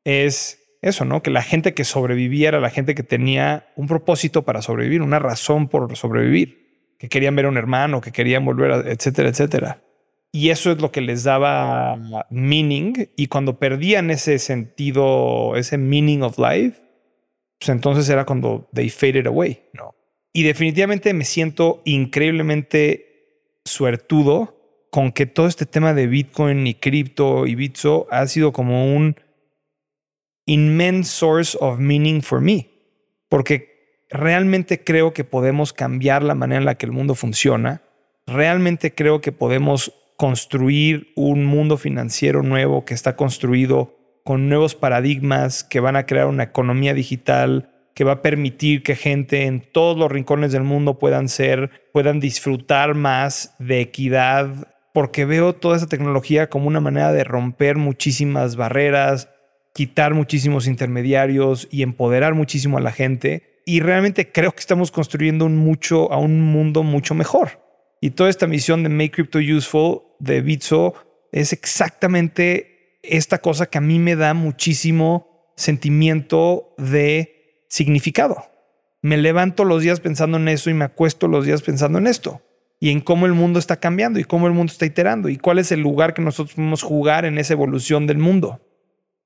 [0.05, 1.23] es eso, ¿no?
[1.23, 5.19] Que la gente que sobrevivía era la gente que tenía un propósito para sobrevivir, una
[5.19, 9.83] razón por sobrevivir, que querían ver a un hermano, que querían volver, a, etcétera, etcétera.
[10.33, 11.97] Y eso es lo que les daba
[12.31, 12.95] meaning.
[13.17, 16.81] Y cuando perdían ese sentido, ese meaning of life,
[17.63, 19.95] pues entonces era cuando they faded away, ¿no?
[20.33, 27.47] Y definitivamente me siento increíblemente suertudo con que todo este tema de Bitcoin y cripto
[27.47, 29.15] y Bitso ha sido como un
[30.45, 32.69] immense source of meaning for me.
[33.29, 37.83] Porque realmente creo que podemos cambiar la manera en la que el mundo funciona.
[38.27, 45.65] Realmente creo que podemos construir un mundo financiero nuevo que está construido con nuevos paradigmas
[45.65, 49.97] que van a crear una economía digital que va a permitir que gente en todos
[49.99, 55.87] los rincones del mundo puedan ser, puedan disfrutar más de equidad, porque veo toda esa
[55.87, 59.29] tecnología como una manera de romper muchísimas barreras,
[59.75, 63.61] quitar muchísimos intermediarios y empoderar muchísimo a la gente.
[63.65, 67.61] Y realmente creo que estamos construyendo mucho, a un mundo mucho mejor.
[68.01, 70.95] Y toda esta misión de Make Crypto Useful de Bitso
[71.31, 72.72] es exactamente
[73.03, 78.45] esta cosa que a mí me da muchísimo sentimiento de significado.
[79.03, 82.43] Me levanto los días pensando en eso y me acuesto los días pensando en esto
[82.83, 85.59] y en cómo el mundo está cambiando y cómo el mundo está iterando y cuál
[85.59, 88.61] es el lugar que nosotros podemos jugar en esa evolución del mundo.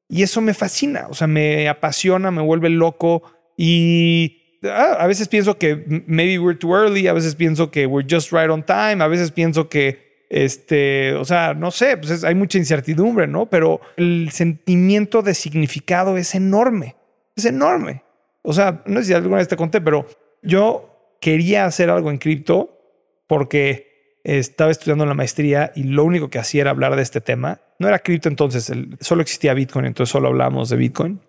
[0.09, 3.23] Y eso me fascina, o sea, me apasiona, me vuelve loco
[3.57, 8.07] y ah, a veces pienso que maybe we're too early, a veces pienso que we're
[8.09, 12.25] just right on time, a veces pienso que, este, o sea, no sé, pues es-
[12.25, 13.47] hay mucha incertidumbre, ¿no?
[13.47, 16.97] Pero el sentimiento de significado es enorme,
[17.37, 18.03] es enorme.
[18.43, 20.07] O sea, no sé si alguna vez te conté, pero
[20.43, 22.79] yo quería hacer algo en cripto
[23.27, 27.61] porque estaba estudiando la maestría y lo único que hacía era hablar de este tema.
[27.79, 31.21] No era cripto entonces, el- solo existía Bitcoin, entonces solo hablábamos de Bitcoin.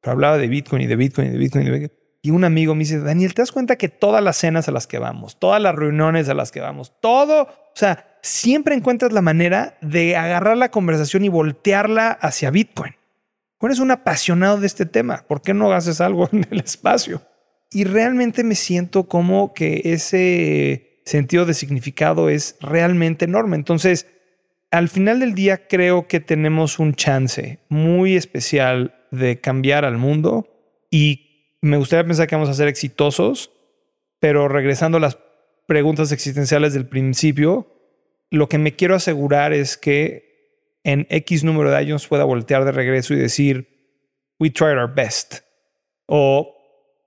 [0.00, 1.98] Pero hablaba de Bitcoin y de Bitcoin y de Bitcoin y de Bitcoin.
[2.22, 4.86] Y un amigo me dice, Daniel, ¿te das cuenta que todas las cenas a las
[4.86, 9.22] que vamos, todas las reuniones a las que vamos, todo, o sea, siempre encuentras la
[9.22, 12.94] manera de agarrar la conversación y voltearla hacia Bitcoin?
[13.64, 17.22] Eres un apasionado de este tema, ¿por qué no haces algo en el espacio?
[17.70, 23.56] Y realmente me siento como que ese sentido de significado es realmente enorme.
[23.56, 24.06] Entonces,
[24.70, 30.48] al final del día creo que tenemos un chance muy especial de cambiar al mundo
[30.90, 33.50] y me gustaría pensar que vamos a ser exitosos,
[34.20, 35.18] pero regresando a las
[35.66, 37.73] preguntas existenciales del principio,
[38.34, 42.72] lo que me quiero asegurar es que en X número de años pueda voltear de
[42.72, 43.68] regreso y decir,
[44.38, 45.40] we tried our best
[46.06, 46.54] o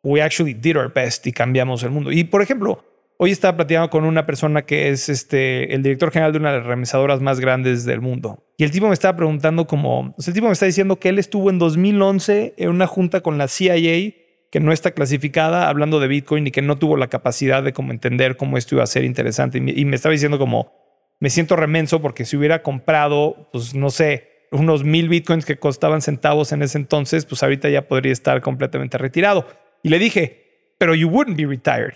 [0.03, 2.11] we actually did our best y cambiamos el mundo.
[2.11, 2.83] Y por ejemplo,
[3.17, 6.59] hoy estaba platicando con una persona que es este, el director general de una de
[6.59, 8.45] las remesadoras más grandes del mundo.
[8.57, 11.09] Y el tipo me estaba preguntando como, o sea, el tipo me está diciendo que
[11.09, 14.13] él estuvo en 2011 en una junta con la CIA
[14.51, 17.91] que no está clasificada hablando de Bitcoin y que no tuvo la capacidad de como
[17.91, 19.57] entender cómo esto iba a ser interesante.
[19.57, 20.86] Y me, estaba diciendo como,
[21.19, 26.01] me siento remenso porque si hubiera comprado, pues no sé, unos mil Bitcoins que costaban
[26.01, 29.47] centavos en ese entonces, pues ahorita ya podría estar completamente retirado.
[29.83, 31.95] Y le dije, pero you wouldn't be retired,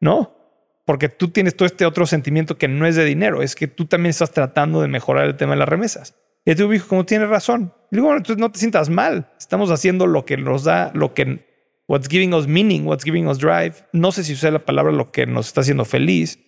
[0.00, 0.36] ¿no?
[0.86, 3.86] Porque tú tienes todo este otro sentimiento que no es de dinero, es que tú
[3.86, 6.16] también estás tratando de mejorar el tema de las remesas.
[6.44, 7.74] Y el tipo dijo, como tienes razón.
[7.90, 9.30] Y digo, bueno, entonces no te sientas mal.
[9.38, 11.46] Estamos haciendo lo que nos da, lo que,
[11.86, 13.74] what's giving us meaning, what's giving us drive.
[13.92, 16.38] No sé si usé la palabra lo que nos está haciendo feliz,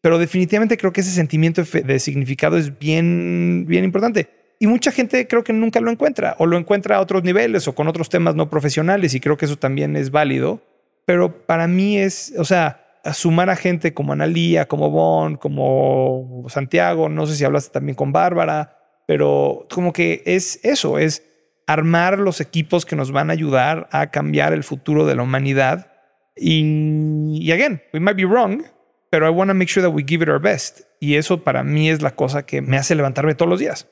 [0.00, 4.28] pero definitivamente creo que ese sentimiento de significado es bien, bien importante.
[4.58, 7.74] Y mucha gente creo que nunca lo encuentra o lo encuentra a otros niveles o
[7.74, 10.60] con otros temas no profesionales y creo que eso también es válido.
[11.06, 17.08] Pero para mí es, o sea, sumar a gente como Analía, como Bon, como Santiago,
[17.08, 21.24] no sé si hablaste también con Bárbara, pero como que es eso, es
[21.66, 25.92] armar los equipos que nos van a ayudar a cambiar el futuro de la humanidad.
[26.36, 28.62] Y, y again, we might be wrong,
[29.10, 30.82] pero I want to make sure that we give it our best.
[31.00, 33.88] Y eso para mí es la cosa que me hace levantarme todos los días.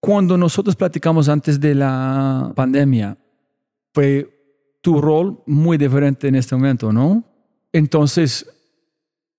[0.00, 3.16] Cuando nosotros platicamos antes de la pandemia,
[3.92, 4.28] fue
[4.80, 7.24] tu rol muy diferente en este momento, ¿no?
[7.72, 8.46] Entonces,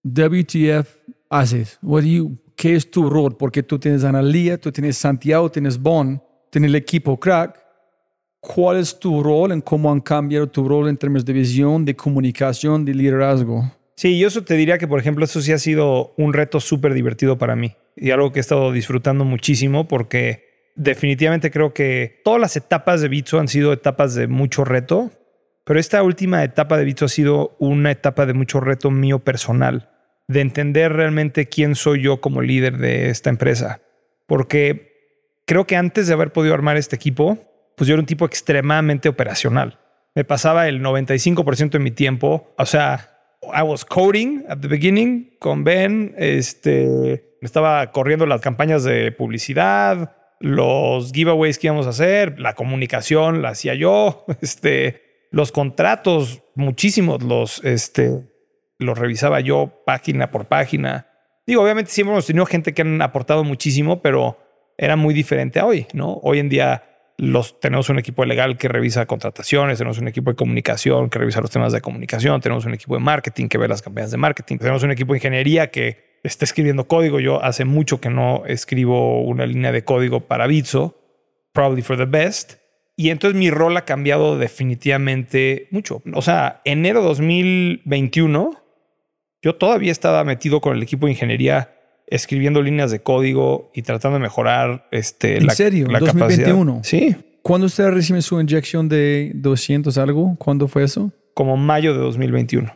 [0.04, 0.88] WTF
[1.30, 1.78] haces?
[1.82, 3.38] What do you, ¿Qué es tu rol?
[3.38, 7.58] Porque tú tienes a Analia, tú tienes Santiago, tienes Bon, tienes el equipo Crack.
[8.42, 11.96] ¿Cuál es tu rol en cómo han cambiado tu rol en términos de visión, de
[11.96, 13.72] comunicación, de liderazgo?
[14.00, 16.94] Sí, yo eso te diría que, por ejemplo, eso sí ha sido un reto súper
[16.94, 17.76] divertido para mí.
[17.98, 23.10] y algo que he estado disfrutando muchísimo porque definitivamente creo que todas las etapas de
[23.10, 25.12] Bitso han sido etapas de mucho reto,
[25.66, 29.90] pero esta última etapa de Bitso ha sido una etapa de mucho reto mío personal,
[30.30, 33.82] de entender realmente quién soy yo como líder de esta empresa.
[34.28, 34.94] Porque
[35.46, 37.38] creo que antes de haber podido armar este equipo,
[37.76, 39.78] pues yo era un tipo extremadamente operacional.
[40.16, 45.38] Me pasaba el 95% de mi tiempo, o sea, I was coding at the beginning
[45.40, 52.40] con Ben, este, estaba corriendo las campañas de publicidad, los giveaways que íbamos a hacer,
[52.40, 58.30] la comunicación la hacía yo, este, los contratos, muchísimos los, este,
[58.78, 61.08] los revisaba yo página por página.
[61.46, 64.38] Digo, obviamente siempre hemos tenido gente que han aportado muchísimo, pero
[64.78, 66.20] era muy diferente a hoy, ¿no?
[66.24, 66.89] Hoy en día
[67.60, 71.52] tenemos un equipo legal que revisa contrataciones, tenemos un equipo de comunicación que revisa los
[71.52, 74.84] temas de comunicación, tenemos un equipo de marketing que ve las campañas de marketing, tenemos
[74.84, 77.20] un equipo de ingeniería que está escribiendo código.
[77.20, 80.98] Yo hace mucho que no escribo una línea de código para Bitso,
[81.54, 82.54] probably for the best.
[82.96, 86.02] Y entonces mi rol ha cambiado definitivamente mucho.
[86.14, 88.62] O sea, enero 2021,
[89.42, 91.79] yo todavía estaba metido con el equipo de ingeniería
[92.10, 95.88] escribiendo líneas de código y tratando de mejorar este, ¿En la, serio?
[95.88, 96.74] la 2021.
[96.76, 96.84] capacidad.
[96.84, 100.36] Sí, ¿Cuándo usted recibe su inyección de 200 algo?
[100.38, 101.12] ¿Cuándo fue eso?
[101.40, 102.70] como mayo de 2021.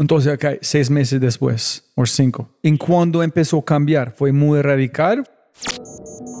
[0.00, 2.58] Entonces, acá, seis meses después, o cinco.
[2.60, 4.10] ¿En cuándo empezó a cambiar?
[4.10, 5.24] ¿Fue muy radical?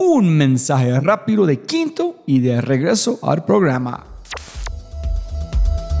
[0.00, 4.04] Un mensaje rápido de quinto y de regreso al programa.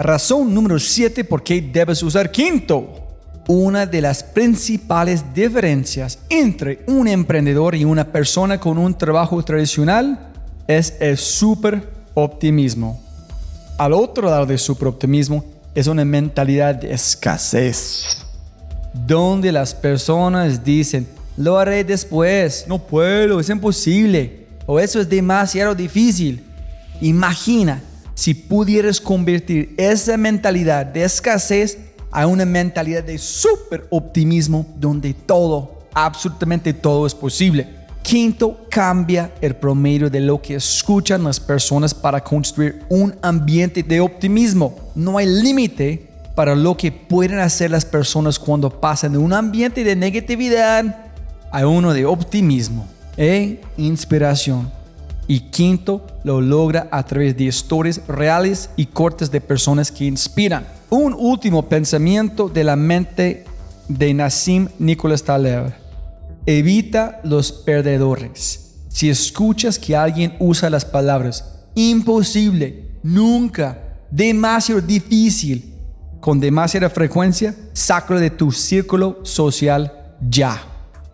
[0.00, 3.07] Razón número 7 por qué debes usar quinto.
[3.50, 10.32] Una de las principales diferencias entre un emprendedor y una persona con un trabajo tradicional
[10.66, 13.00] es el super optimismo.
[13.78, 15.42] Al otro lado del super optimismo
[15.74, 18.18] es una mentalidad de escasez,
[18.92, 21.08] donde las personas dicen,
[21.38, 26.44] lo haré después, no puedo, es imposible, o eso es demasiado difícil.
[27.00, 27.80] Imagina
[28.14, 31.78] si pudieras convertir esa mentalidad de escasez
[32.10, 37.68] a una mentalidad de super optimismo donde todo, absolutamente todo es posible.
[38.02, 44.00] Quinto, cambia el promedio de lo que escuchan las personas para construir un ambiente de
[44.00, 44.74] optimismo.
[44.94, 49.84] No hay límite para lo que pueden hacer las personas cuando pasan de un ambiente
[49.84, 51.10] de negatividad
[51.50, 54.77] a uno de optimismo e inspiración.
[55.28, 60.66] Y quinto, lo logra a través de historias reales y cortes de personas que inspiran.
[60.88, 63.44] Un último pensamiento de la mente
[63.88, 65.74] de Nassim Nicholas Taleb.
[66.46, 68.76] Evita los perdedores.
[68.88, 73.78] Si escuchas que alguien usa las palabras imposible, nunca,
[74.10, 75.74] demasiado difícil,
[76.20, 79.92] con demasiada frecuencia, sácalo de tu círculo social
[80.28, 80.60] ya.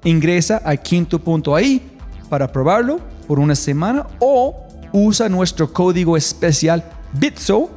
[0.05, 1.83] Ingresa a quinto punto ahí
[2.29, 4.55] para probarlo por una semana o
[4.93, 7.71] usa nuestro código especial BITSO,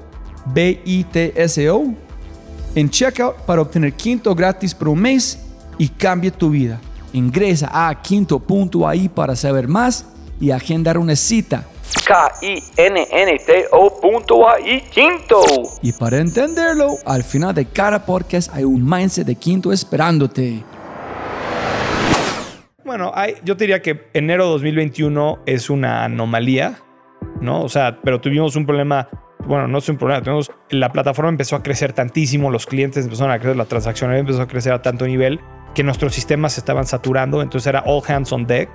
[0.45, 1.85] B-I-T-S-O,
[2.75, 5.39] en checkout para obtener quinto gratis por un mes
[5.77, 6.79] y cambia tu vida.
[7.13, 10.05] Ingresa a quinto.ai para saber más
[10.39, 11.65] y agendar una cita.
[12.05, 15.41] K-I-N-N-T-O punto ahí, quinto.
[15.81, 20.63] Y para entenderlo, al final de cada podcast hay un mindset de quinto esperándote.
[22.87, 26.79] Bueno, hay, yo te diría que enero 2021 es una anomalía,
[27.41, 27.61] ¿no?
[27.61, 29.09] O sea, pero tuvimos un problema,
[29.45, 33.33] bueno, no es un problema, tuvimos, la plataforma empezó a crecer tantísimo, los clientes empezaron
[33.33, 35.41] a crecer, la transacción empezó a crecer a tanto nivel
[35.75, 38.69] que nuestros sistemas se estaban saturando, entonces era all hands on deck.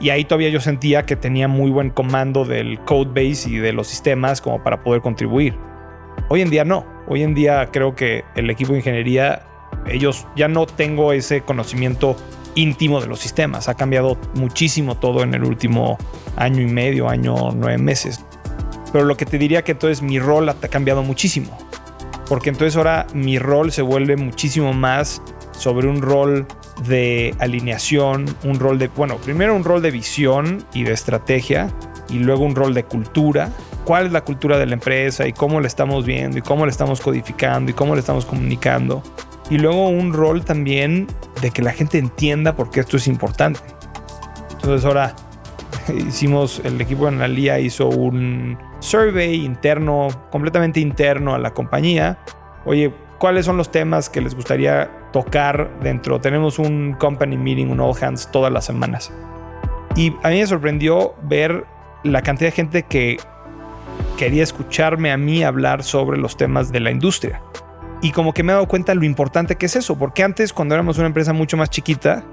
[0.00, 3.72] Y ahí todavía yo sentía que tenía muy buen comando del code base y de
[3.72, 5.56] los sistemas como para poder contribuir.
[6.28, 6.84] Hoy en día no.
[7.08, 9.46] Hoy en día creo que el equipo de ingeniería,
[9.86, 12.16] ellos ya no tengo ese conocimiento
[12.56, 13.68] íntimo de los sistemas.
[13.68, 15.96] Ha cambiado muchísimo todo en el último
[16.36, 18.24] año y medio, año, nueve meses.
[18.92, 21.56] Pero lo que te diría que entonces mi rol ha cambiado muchísimo.
[22.28, 26.46] Porque entonces ahora mi rol se vuelve muchísimo más sobre un rol
[26.88, 31.72] de alineación, un rol de, bueno, primero un rol de visión y de estrategia
[32.10, 33.50] y luego un rol de cultura.
[33.84, 36.72] ¿Cuál es la cultura de la empresa y cómo la estamos viendo y cómo la
[36.72, 39.02] estamos codificando y cómo la estamos comunicando?
[39.50, 41.06] Y luego un rol también
[41.40, 43.60] de que la gente entienda por qué esto es importante.
[44.52, 45.14] Entonces ahora
[46.08, 52.18] hicimos, el equipo de Analia hizo un survey interno, completamente interno a la compañía.
[52.64, 56.20] Oye, ¿cuáles son los temas que les gustaría tocar dentro?
[56.20, 59.12] Tenemos un company meeting, un all hands todas las semanas.
[59.94, 61.64] Y a mí me sorprendió ver
[62.02, 63.16] la cantidad de gente que
[64.18, 67.40] quería escucharme a mí hablar sobre los temas de la industria.
[68.02, 70.74] Y como que me he dado cuenta lo importante que es eso, porque antes cuando
[70.74, 72.24] éramos una empresa mucho más chiquita,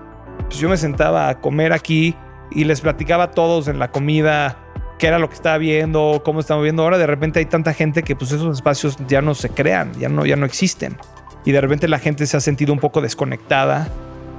[0.46, 2.16] Pues yo me sentaba a comer aquí
[2.52, 4.58] y les platicaba a todos en la comida
[5.00, 6.84] qué era lo que estaba viendo, cómo estamos viendo.
[6.84, 10.10] Ahora de repente hay tanta gente que pues esos espacios ya no se crean, ya
[10.10, 10.98] no, ya no existen.
[11.46, 13.90] Y de repente la gente se ha sentido un poco desconectada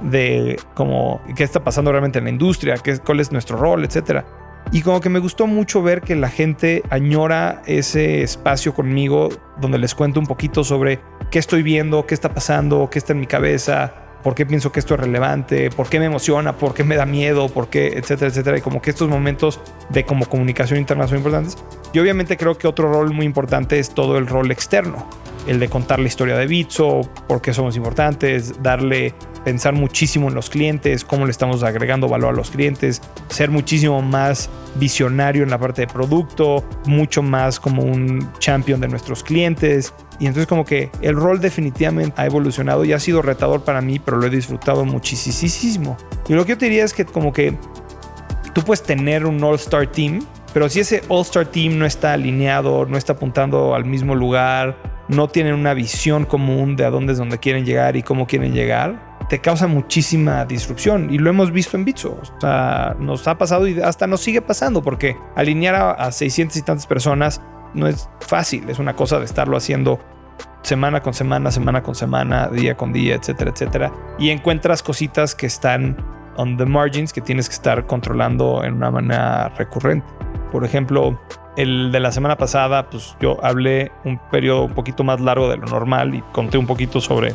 [0.03, 4.25] de como qué está pasando realmente en la industria, qué, cuál es nuestro rol, etcétera.
[4.71, 9.29] Y como que me gustó mucho ver que la gente añora ese espacio conmigo
[9.61, 10.99] donde les cuento un poquito sobre
[11.31, 13.93] qué estoy viendo, qué está pasando, qué está en mi cabeza,
[14.23, 17.05] por qué pienso que esto es relevante, por qué me emociona, por qué me da
[17.05, 18.57] miedo, por qué, etcétera, etcétera.
[18.57, 21.57] Y como que estos momentos de como comunicación interna son importantes.
[21.93, 25.07] Y obviamente creo que otro rol muy importante es todo el rol externo
[25.47, 30.35] el de contar la historia de Bitso, por qué somos importantes, darle, pensar muchísimo en
[30.35, 35.49] los clientes, cómo le estamos agregando valor a los clientes, ser muchísimo más visionario en
[35.49, 39.93] la parte de producto, mucho más como un champion de nuestros clientes.
[40.19, 43.99] Y entonces como que el rol definitivamente ha evolucionado y ha sido retador para mí,
[43.99, 45.97] pero lo he disfrutado muchísimo.
[46.27, 47.55] Y lo que yo te diría es que como que
[48.53, 52.97] tú puedes tener un all-star team, pero si ese all-star team no está alineado, no
[52.97, 57.39] está apuntando al mismo lugar, no tienen una visión común de a dónde es donde
[57.39, 61.13] quieren llegar y cómo quieren llegar, te causa muchísima disrupción.
[61.13, 62.19] Y lo hemos visto en Bitso.
[62.21, 66.61] O sea, nos ha pasado y hasta nos sigue pasando porque alinear a, 600 y
[66.61, 67.41] tantas personas
[67.73, 68.69] no es fácil.
[68.69, 69.99] Es una cosa de estarlo haciendo
[70.61, 73.93] semana con semana, semana con semana, día con día, etcétera, etcétera.
[74.17, 75.97] Y encuentras cositas que están
[76.37, 80.07] on the margins que tienes que estar controlando en una manera recurrente.
[80.55, 81.19] Por ejemplo,
[81.57, 85.57] el de la semana pasada, pues yo hablé un periodo un poquito más largo de
[85.57, 87.33] lo normal y conté un poquito sobre,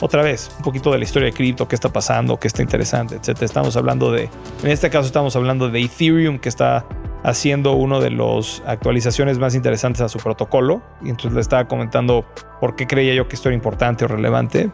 [0.00, 3.14] otra vez, un poquito de la historia de cripto, qué está pasando, qué está interesante,
[3.14, 3.40] etc.
[3.42, 4.28] Estamos hablando de,
[4.64, 6.84] en este caso estamos hablando de Ethereum, que está
[7.22, 10.82] haciendo uno de las actualizaciones más interesantes a su protocolo.
[11.04, 12.24] Y entonces le estaba comentando
[12.60, 14.72] por qué creía yo que esto era importante o relevante.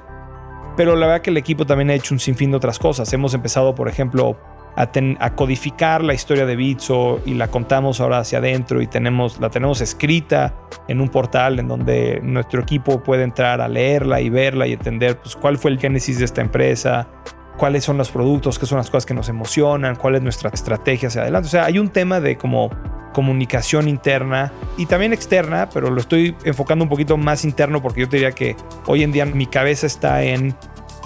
[0.78, 3.12] Pero la verdad que el equipo también ha hecho un sinfín de otras cosas.
[3.12, 4.38] Hemos empezado, por ejemplo,
[4.77, 9.51] a, codificar la historia de Bitso y la contamos ahora hacia adentro y tenemos, la
[9.51, 10.55] tenemos escrita
[10.89, 15.18] en un portal en donde nuestro equipo puede entrar a leerla y verla y entender
[15.18, 17.09] pues, cuál fue el génesis de esta empresa,
[17.57, 21.09] cuáles son los productos, qué son las cosas que nos emocionan, cuál es nuestra estrategia
[21.09, 21.49] hacia adelante.
[21.49, 22.70] O sea, hay un tema de como
[23.12, 28.07] comunicación interna y también externa, pero lo estoy enfocando un poquito más interno porque yo
[28.07, 28.57] diría que
[28.87, 30.57] hoy en día mi cabeza está en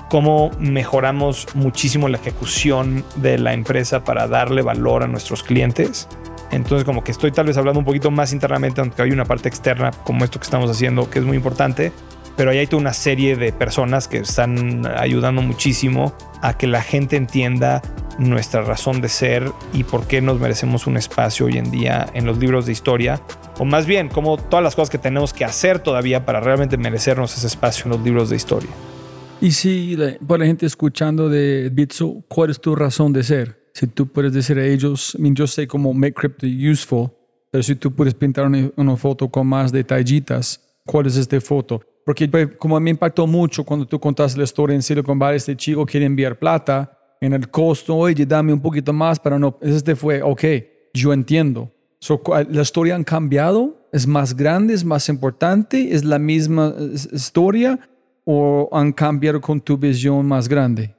[0.09, 6.09] cómo mejoramos muchísimo la ejecución de la empresa para darle valor a nuestros clientes.
[6.51, 9.49] Entonces como que estoy tal vez hablando un poquito más internamente, aunque hay una parte
[9.49, 11.93] externa como esto que estamos haciendo, que es muy importante,
[12.37, 16.83] pero ahí hay toda una serie de personas que están ayudando muchísimo a que la
[16.83, 17.83] gente entienda
[18.19, 22.27] nuestra razón de ser y por qué nos merecemos un espacio hoy en día en
[22.27, 23.21] los libros de historia,
[23.59, 27.37] o más bien, como todas las cosas que tenemos que hacer todavía para realmente merecernos
[27.37, 28.71] ese espacio en los libros de historia.
[29.41, 33.67] Y si por la gente escuchando de Bitso, ¿cuál es tu razón de ser?
[33.75, 37.11] Si tú puedes decir a ellos, yo sé cómo make crypto useful,
[37.51, 41.83] pero si tú puedes pintar una, foto con más detallitas, ¿cuál es esta foto?
[42.05, 45.57] Porque pues, como me impactó mucho cuando tú contaste la historia en Silicon Valley, este
[45.57, 49.59] chico quiere enviar plata en el costo, oye, dame un poquito más para no...
[49.61, 50.45] Este fue, ok,
[50.95, 51.71] yo entiendo.
[52.51, 53.89] ¿La historia han cambiado?
[53.93, 54.75] ¿Es más grande?
[54.75, 55.95] ¿Es más importante?
[55.95, 56.75] ¿Es la misma
[57.13, 57.79] historia?
[58.27, 60.95] O han cambiado con tu visión más grande?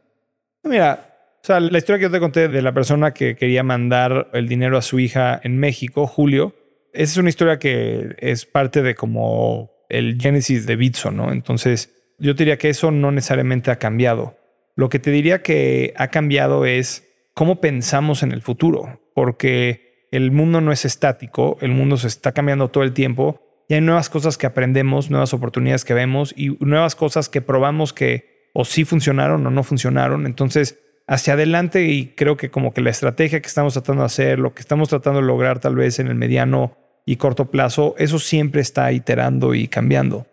[0.64, 4.30] Mira, o sea, la historia que yo te conté de la persona que quería mandar
[4.34, 6.56] el dinero a su hija en México, Julio,
[6.94, 11.32] esa es una historia que es parte de como el génesis de Bitso, ¿no?
[11.32, 14.38] Entonces, yo diría que eso no necesariamente ha cambiado.
[14.76, 20.32] Lo que te diría que ha cambiado es cómo pensamos en el futuro, porque el
[20.32, 24.10] mundo no es estático, el mundo se está cambiando todo el tiempo y hay nuevas
[24.10, 28.86] cosas que aprendemos, nuevas oportunidades que vemos y nuevas cosas que probamos que o sí
[28.86, 30.26] funcionaron o no funcionaron.
[30.26, 34.40] Entonces, hacia adelante y creo que como que la estrategia que estamos tratando de hacer,
[34.40, 38.20] lo que estamos tratando de lograr tal vez en el mediano y corto plazo, eso
[38.20, 40.28] siempre está iterando y cambiando.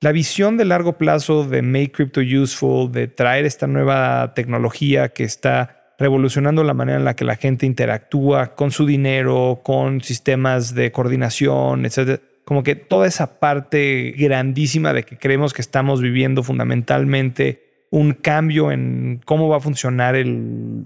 [0.00, 5.24] La visión de largo plazo de Make Crypto Useful, de traer esta nueva tecnología que
[5.24, 10.74] está revolucionando la manera en la que la gente interactúa con su dinero, con sistemas
[10.74, 16.42] de coordinación, etc como que toda esa parte grandísima de que creemos que estamos viviendo
[16.42, 20.36] fundamentalmente un cambio en cómo va a funcionar el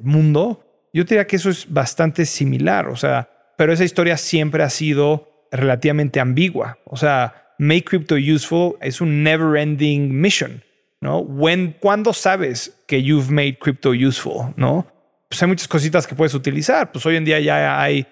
[0.02, 4.70] mundo, yo diría que eso es bastante similar, o sea, pero esa historia siempre ha
[4.70, 10.62] sido relativamente ambigua, o sea, Make Crypto Useful es un never ending mission,
[11.00, 11.18] ¿no?
[11.18, 14.86] When, ¿Cuándo sabes que you've made crypto useful, no?
[15.28, 18.06] Pues hay muchas cositas que puedes utilizar, pues hoy en día ya hay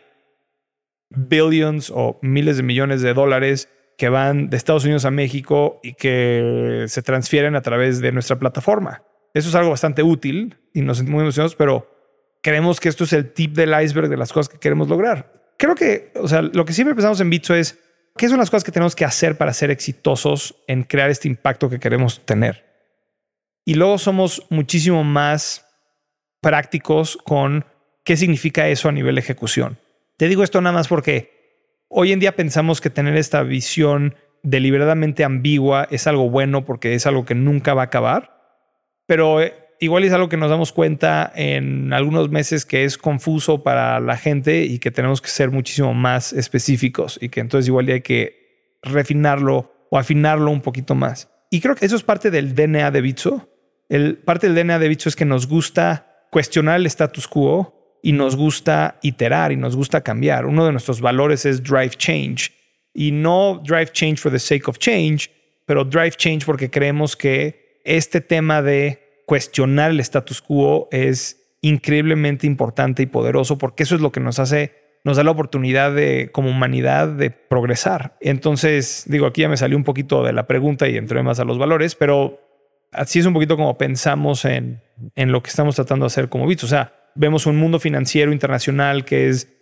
[1.10, 5.94] billions o miles de millones de dólares que van de Estados Unidos a México y
[5.94, 9.02] que se transfieren a través de nuestra plataforma.
[9.34, 11.90] Eso es algo bastante útil y nos sentimos muy emocionados, pero
[12.42, 15.32] creemos que esto es el tip del iceberg de las cosas que queremos lograr.
[15.58, 17.78] Creo que, o sea, lo que siempre pensamos en Bitso es,
[18.16, 21.70] ¿qué son las cosas que tenemos que hacer para ser exitosos en crear este impacto
[21.70, 22.64] que queremos tener?
[23.64, 25.66] Y luego somos muchísimo más
[26.40, 27.64] prácticos con
[28.04, 29.78] qué significa eso a nivel de ejecución.
[30.16, 35.24] Te digo esto nada más porque hoy en día pensamos que tener esta visión deliberadamente
[35.24, 38.40] ambigua es algo bueno porque es algo que nunca va a acabar,
[39.06, 43.62] pero eh, igual es algo que nos damos cuenta en algunos meses que es confuso
[43.62, 47.88] para la gente y que tenemos que ser muchísimo más específicos y que entonces igual
[47.88, 51.30] hay que refinarlo o afinarlo un poquito más.
[51.50, 53.50] Y creo que eso es parte del DNA de Bitso.
[53.88, 57.75] El, parte del DNA de Bitso es que nos gusta cuestionar el status quo
[58.06, 60.46] y nos gusta iterar y nos gusta cambiar.
[60.46, 62.52] Uno de nuestros valores es drive change
[62.94, 65.28] y no drive change for the sake of change,
[65.64, 72.46] pero drive change porque creemos que este tema de cuestionar el status quo es increíblemente
[72.46, 76.30] importante y poderoso porque eso es lo que nos hace, nos da la oportunidad de,
[76.30, 78.16] como humanidad, de progresar.
[78.20, 81.44] Entonces, digo, aquí ya me salió un poquito de la pregunta y entré más a
[81.44, 82.38] los valores, pero
[82.92, 84.80] así es un poquito como pensamos en,
[85.16, 86.62] en lo que estamos tratando de hacer como Bits.
[86.62, 89.52] O sea, vemos un mundo financiero internacional que es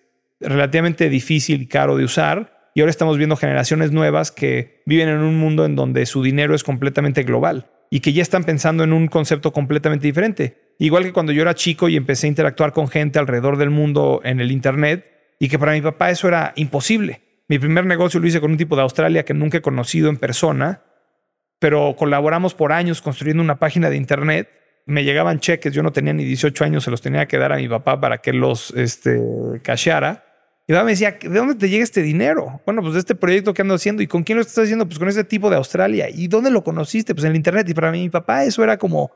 [0.40, 2.70] relativamente difícil y caro de usar.
[2.74, 6.55] Y ahora estamos viendo generaciones nuevas que viven en un mundo en donde su dinero
[6.55, 10.74] es completamente global y que ya están pensando en un concepto completamente diferente.
[10.78, 14.20] Igual que cuando yo era chico y empecé a interactuar con gente alrededor del mundo
[14.24, 15.07] en el Internet
[15.38, 17.22] y que para mi papá eso era imposible.
[17.48, 20.16] Mi primer negocio lo hice con un tipo de Australia que nunca he conocido en
[20.16, 20.82] persona,
[21.61, 24.48] pero colaboramos por años construyendo una página de Internet.
[24.87, 27.57] Me llegaban cheques, yo no tenía ni 18 años, se los tenía que dar a
[27.57, 29.18] mi papá para que los este,
[29.62, 30.24] casheara.
[30.66, 32.62] Y me decía, ¿de dónde te llega este dinero?
[32.64, 34.03] Bueno, pues de este proyecto que ando haciendo.
[34.03, 34.87] ¿Y con quién lo estás haciendo?
[34.87, 36.09] Pues con ese tipo de Australia.
[36.09, 37.14] ¿Y dónde lo conociste?
[37.14, 37.68] Pues en el Internet.
[37.68, 39.11] Y para mí, mi papá, eso era como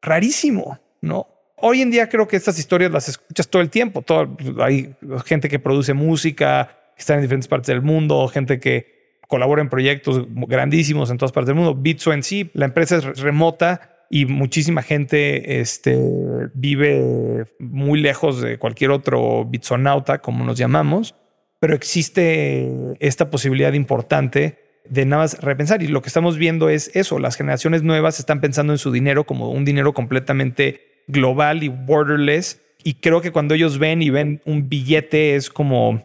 [0.00, 1.26] rarísimo, ¿no?
[1.56, 4.00] Hoy en día creo que estas historias las escuchas todo el tiempo.
[4.02, 4.94] Todo, hay
[5.26, 9.68] gente que produce música, que está en diferentes partes del mundo, gente que colabora en
[9.68, 11.74] proyectos grandísimos en todas partes del mundo.
[11.74, 15.98] Bitso en sí, la empresa es remota y muchísima gente este,
[16.54, 21.14] vive muy lejos de cualquier otro bitsonauta, como nos llamamos,
[21.60, 25.82] pero existe esta posibilidad importante de nada más repensar.
[25.82, 29.24] Y lo que estamos viendo es eso, las generaciones nuevas están pensando en su dinero
[29.24, 32.60] como un dinero completamente global y borderless.
[32.84, 36.04] Y creo que cuando ellos ven y ven un billete es como,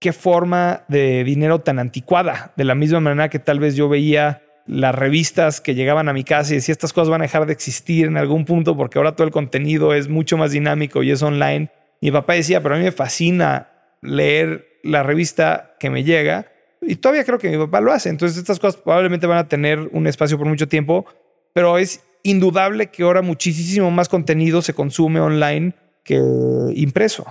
[0.00, 4.42] qué forma de dinero tan anticuada, de la misma manera que tal vez yo veía
[4.66, 7.52] las revistas que llegaban a mi casa y decía estas cosas van a dejar de
[7.52, 11.22] existir en algún punto porque ahora todo el contenido es mucho más dinámico y es
[11.22, 11.70] online.
[12.00, 16.50] Mi papá decía, pero a mí me fascina leer la revista que me llega
[16.80, 18.08] y todavía creo que mi papá lo hace.
[18.08, 21.06] Entonces estas cosas probablemente van a tener un espacio por mucho tiempo,
[21.52, 26.20] pero es indudable que ahora muchísimo más contenido se consume online que
[26.74, 27.26] impreso.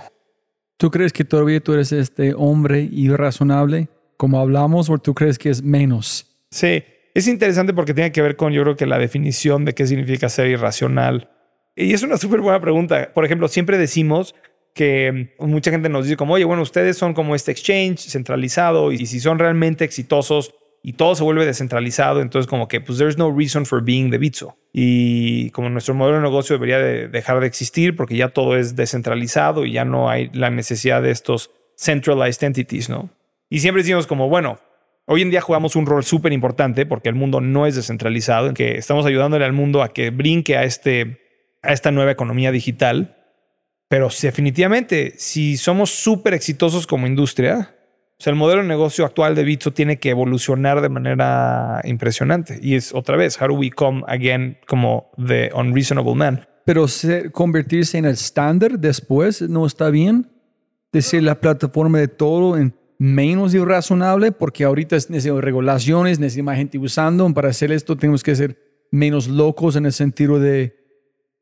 [0.76, 5.50] ¿Tú crees que todavía tú eres este hombre irrazonable como hablamos o tú crees que
[5.50, 6.26] es menos?
[6.50, 9.86] Sí, es interesante porque tiene que ver con, yo creo que la definición de qué
[9.86, 11.30] significa ser irracional.
[11.76, 13.12] Y es una súper buena pregunta.
[13.14, 14.34] Por ejemplo, siempre decimos
[14.74, 19.06] que mucha gente nos dice como, oye, bueno, ustedes son como este exchange centralizado y
[19.06, 20.52] si son realmente exitosos
[20.82, 24.18] y todo se vuelve descentralizado, entonces como que pues there's no reason for being the
[24.18, 24.58] Bitso.
[24.72, 28.74] Y como nuestro modelo de negocio debería de dejar de existir porque ya todo es
[28.74, 33.08] descentralizado y ya no hay la necesidad de estos centralized entities, ¿no?
[33.48, 34.58] Y siempre decimos como, bueno,
[35.06, 38.54] Hoy en día jugamos un rol súper importante porque el mundo no es descentralizado, en
[38.54, 41.20] que estamos ayudándole al mundo a que brinque a, este,
[41.62, 43.16] a esta nueva economía digital.
[43.88, 47.74] Pero definitivamente, si somos súper exitosos como industria,
[48.18, 52.58] o sea, el modelo de negocio actual de Bitso tiene que evolucionar de manera impresionante.
[52.62, 56.48] Y es otra vez, how do we come again como the unreasonable man?
[56.64, 56.86] Pero
[57.32, 60.30] convertirse en el estándar después no está bien.
[60.92, 62.74] Decir la plataforma de todo en
[63.04, 67.32] menos irrazonable porque ahorita necesitamos regulaciones, necesitamos gente usando.
[67.34, 68.56] Para hacer esto tenemos que ser
[68.90, 70.74] menos locos en el sentido de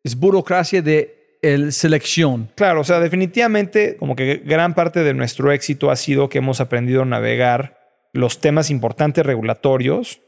[0.02, 2.50] es burocracia de el selección.
[2.56, 6.60] Claro, o sea, definitivamente como que gran parte de nuestro éxito ha sido que hemos
[6.60, 7.78] aprendido a navegar
[8.12, 10.20] los temas importantes regulatorios,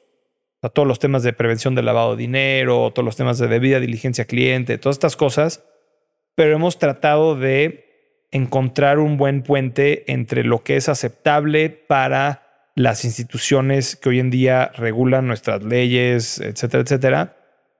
[0.62, 3.80] a todos los temas de prevención del lavado de dinero, todos los temas de debida
[3.80, 5.64] diligencia cliente, todas estas cosas,
[6.36, 7.83] pero hemos tratado de
[8.34, 14.30] encontrar un buen puente entre lo que es aceptable para las instituciones que hoy en
[14.30, 17.36] día regulan nuestras leyes, etcétera, etcétera,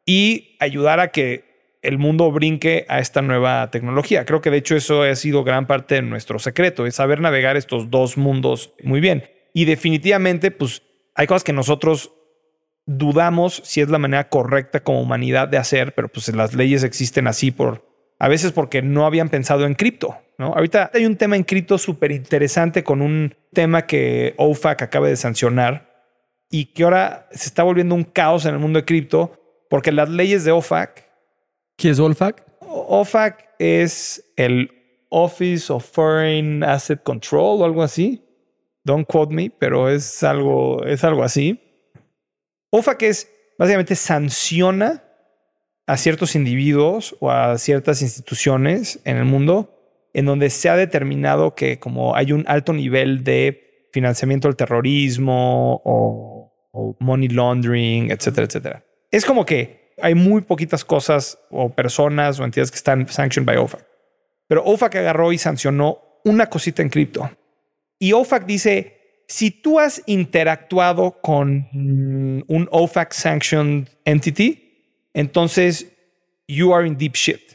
[0.07, 4.25] y ayudar a que el mundo brinque a esta nueva tecnología.
[4.25, 7.57] Creo que de hecho eso ha sido gran parte de nuestro secreto, es saber navegar
[7.57, 9.25] estos dos mundos muy bien.
[9.53, 10.83] Y definitivamente, pues
[11.17, 12.13] hay cosas que nosotros
[12.87, 17.27] dudamos si es la manera correcta como humanidad de hacer, pero pues las leyes existen
[17.27, 20.24] así por a veces porque no habían pensado en cripto.
[20.39, 20.53] ¿No?
[20.55, 25.17] Ahorita hay un tema en cripto súper interesante con un tema que OFAC acaba de
[25.17, 25.95] sancionar
[26.51, 29.33] y que ahora se está volviendo un caos en el mundo de cripto
[29.69, 31.09] porque las leyes de OFAC.
[31.77, 32.45] ¿Qué es OFAC?
[32.61, 34.71] OFAC es el
[35.09, 38.25] Office of Foreign Asset Control o algo así.
[38.85, 41.61] Don't quote me, pero es algo, es algo así.
[42.71, 45.03] OFAC es básicamente sanciona
[45.87, 49.74] a ciertos individuos o a ciertas instituciones en el mundo
[50.15, 55.83] en donde se ha determinado que como hay un alto nivel de financiamiento del terrorismo
[55.85, 56.51] o,
[56.99, 58.85] money laundering, etcétera, etcétera.
[59.13, 63.57] Es como que hay muy poquitas cosas o personas o entidades que están sanctioned by
[63.59, 63.87] OFAC.
[64.49, 67.31] Pero OFAC agarró y sancionó una cosita en cripto.
[68.01, 75.93] Y OFAC dice, si tú has interactuado con un OFAC sanctioned entity, entonces
[76.49, 77.54] you are in deep shit.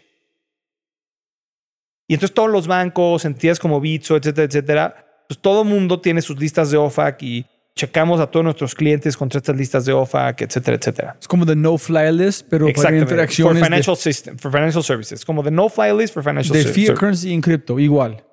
[2.10, 6.39] Y entonces todos los bancos, entidades como Bitso, etcétera, etcétera, pues todo mundo tiene sus
[6.39, 7.45] listas de OFAC y
[7.76, 11.18] checamos a todos nuestros clientes contra estas listas de OFAC, etcétera, etcétera.
[11.22, 13.60] Es como the no-fly list, pero para interacciones.
[13.60, 15.24] For financial system, for financial services.
[15.24, 16.76] Como the no-fly list for financial services.
[16.76, 18.24] De fiat currency en cripto, igual.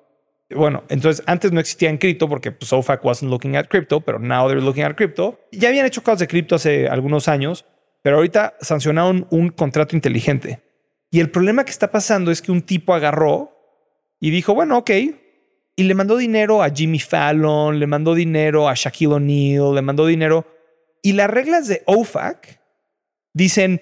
[0.49, 4.17] Bueno, entonces antes no existía en cripto porque pues, OFAC wasn't looking at crypto, pero
[4.17, 5.39] now they're looking at crypto.
[5.51, 7.63] Ya habían hecho cosas de cripto hace algunos años,
[8.01, 10.63] pero ahorita sancionaron un contrato inteligente.
[11.11, 13.56] Y el problema que está pasando es que un tipo agarró
[14.19, 14.91] y dijo, bueno, ok,
[15.79, 20.07] y le mandó dinero a Jimmy Fallon, le mandó dinero a Shaquille O'Neal, le mandó
[20.07, 20.45] dinero.
[21.03, 22.59] Y las reglas de OFAC
[23.33, 23.81] dicen,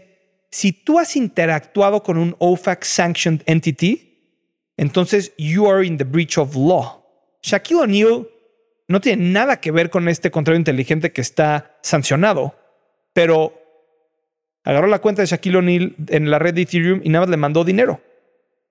[0.51, 4.11] si tú has interactuado con un OFAC sanctioned entity,
[4.75, 7.01] entonces you are in the breach of law.
[7.41, 8.27] Shaquille O'Neal
[8.89, 12.55] no tiene nada que ver con este contrato inteligente que está sancionado,
[13.13, 13.53] pero
[14.65, 17.37] agarró la cuenta de Shaquille O'Neal en la red de Ethereum y nada más le
[17.37, 18.01] mandó dinero.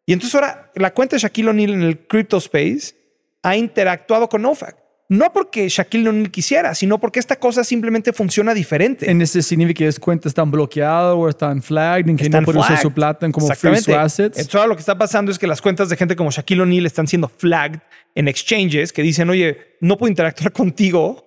[0.06, 2.94] Y entonces ahora la cuenta de Shaquille O'Neal en el crypto space
[3.42, 4.76] ha interactuado con OFAC.
[5.08, 9.10] No porque Shaquille O'Neal quisiera, sino porque esta cosa simplemente funciona diferente.
[9.10, 12.58] En ese significa que las cuentas están bloqueadas o están flagged, en que no puede
[12.58, 14.38] usar su plata como free assets.
[14.38, 17.06] Entonces lo que está pasando es que las cuentas de gente como Shaquille O'Neal están
[17.06, 17.80] siendo flagged
[18.14, 21.22] en exchanges que dicen, oye, no puedo interactuar contigo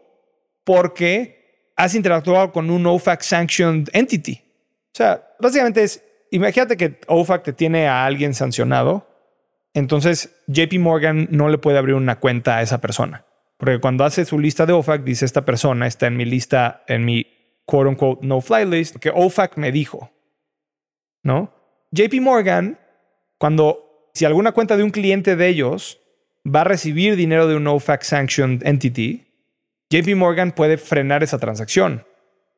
[0.64, 4.42] porque has interactuado con un OFAC sanctioned entity.
[4.88, 6.02] O sea, básicamente es,
[6.32, 9.08] imagínate que OFAC te tiene a alguien sancionado,
[9.74, 13.26] entonces JP Morgan no le puede abrir una cuenta a esa persona.
[13.58, 17.06] Porque cuando hace su lista de OFAC, dice esta persona está en mi lista, en
[17.06, 17.28] mi
[17.66, 20.12] quote unquote no fly list, que OFAC me dijo.
[21.24, 21.54] ¿No?
[21.92, 22.80] JP Morgan,
[23.38, 26.00] cuando si alguna cuenta de un cliente de ellos
[26.46, 29.28] va a recibir dinero de un OFAC sanctioned entity,
[29.90, 32.06] JP Morgan puede frenar esa transacción.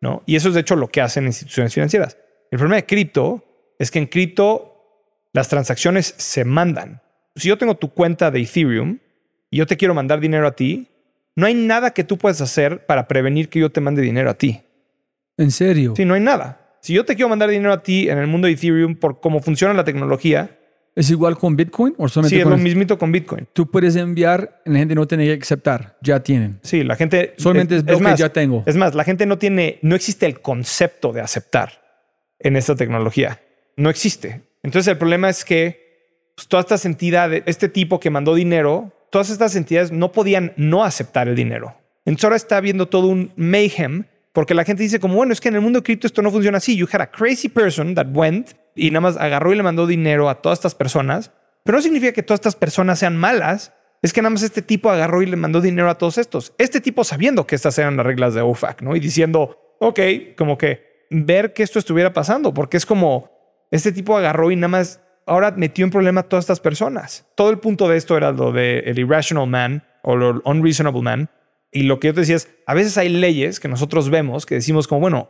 [0.02, 0.24] ¿no?
[0.26, 2.18] Y eso es de hecho lo que hacen instituciones financieras.
[2.52, 3.44] El problema de cripto
[3.80, 4.76] es que en cripto
[5.34, 7.02] las transacciones se mandan.
[7.36, 9.00] Si yo tengo tu cuenta de Ethereum
[9.50, 10.88] y yo te quiero mandar dinero a ti,
[11.36, 14.34] no hay nada que tú puedas hacer para prevenir que yo te mande dinero a
[14.34, 14.62] ti.
[15.38, 15.94] ¿En serio?
[15.96, 16.78] Sí, no hay nada.
[16.82, 19.42] Si yo te quiero mandar dinero a ti en el mundo de Ethereum por cómo
[19.42, 20.58] funciona la tecnología.
[20.96, 23.48] ¿Es igual con Bitcoin o solamente Sí, es lo mismito con Bitcoin.
[23.54, 26.60] Tú puedes enviar, la gente no tiene que aceptar, ya tienen.
[26.64, 28.64] Sí, la gente solamente es, es, más, ya tengo.
[28.66, 31.82] Es más, la gente no tiene, no existe el concepto de aceptar
[32.40, 33.40] en esta tecnología.
[33.80, 34.42] No existe.
[34.62, 39.30] Entonces el problema es que pues, todas estas entidades, este tipo que mandó dinero, todas
[39.30, 41.76] estas entidades no podían no aceptar el dinero.
[42.04, 44.04] Entonces ahora está habiendo todo un mayhem
[44.34, 46.30] porque la gente dice como, bueno, es que en el mundo de cripto esto no
[46.30, 46.76] funciona así.
[46.76, 50.28] You had a crazy person that went y nada más agarró y le mandó dinero
[50.28, 51.32] a todas estas personas.
[51.64, 53.72] Pero no significa que todas estas personas sean malas.
[54.02, 56.54] Es que nada más este tipo agarró y le mandó dinero a todos estos.
[56.58, 58.96] Este tipo sabiendo que estas eran las reglas de OFAC, ¿no?
[58.98, 60.00] Y diciendo, ok,
[60.38, 63.39] como que ver que esto estuviera pasando, porque es como
[63.72, 67.28] este tipo agarró y nada más ahora metió en problema a todas estas personas.
[67.36, 71.30] Todo el punto de esto era lo de el irrational man o el unreasonable man.
[71.72, 74.56] Y lo que yo te decía es, a veces hay leyes que nosotros vemos que
[74.56, 75.30] decimos como, bueno,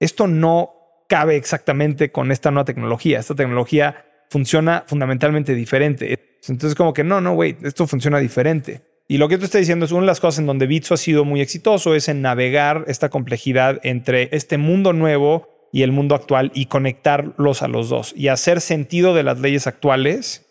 [0.00, 0.72] esto no
[1.08, 3.18] cabe exactamente con esta nueva tecnología.
[3.18, 6.38] Esta tecnología funciona fundamentalmente diferente.
[6.48, 8.82] Entonces como que no, no, wait, esto funciona diferente.
[9.08, 10.96] Y lo que tú estás diciendo es una de las cosas en donde Bitso ha
[10.96, 16.14] sido muy exitoso es en navegar esta complejidad entre este mundo nuevo y el mundo
[16.14, 20.46] actual y conectarlos a los dos y hacer sentido de las leyes actuales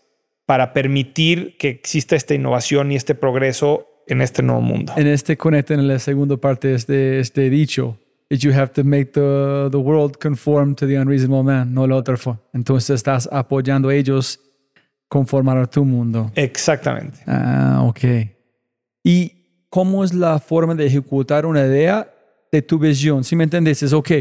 [0.45, 4.93] para permitir que exista esta innovación y este progreso en este nuevo mundo.
[4.97, 7.97] En este conecta en la segunda parte de este, este dicho.
[8.30, 12.18] You have to make the, the world conform to the unreasonable man, no la otra
[12.18, 12.41] forma.
[12.53, 14.39] Entonces estás apoyando a ellos
[15.07, 16.32] conformar a tu mundo.
[16.36, 17.20] Exactamente.
[17.28, 17.99] Ah, ok.
[19.03, 19.32] ¿Y
[19.70, 22.11] cómo es la forma de ejecutar una idea
[22.51, 23.24] de tu visión.
[23.24, 24.11] Si me entiendes, es ok,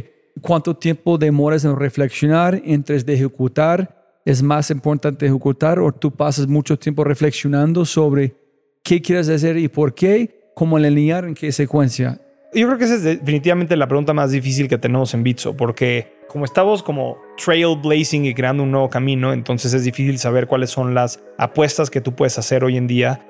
[0.41, 4.20] ¿cuánto tiempo demoras en reflexionar entre de ejecutar?
[4.24, 8.35] ¿Es más importante ejecutar o tú pasas mucho tiempo reflexionando sobre
[8.82, 10.51] qué quieres hacer y por qué?
[10.55, 12.20] ¿Cómo alinear en qué secuencia?
[12.55, 16.12] Yo creo que esa es definitivamente la pregunta más difícil que tenemos en Bitso, porque
[16.28, 20.95] como estamos como trailblazing y creando un nuevo camino, entonces es difícil saber cuáles son
[20.95, 23.26] las apuestas que tú puedes hacer hoy en día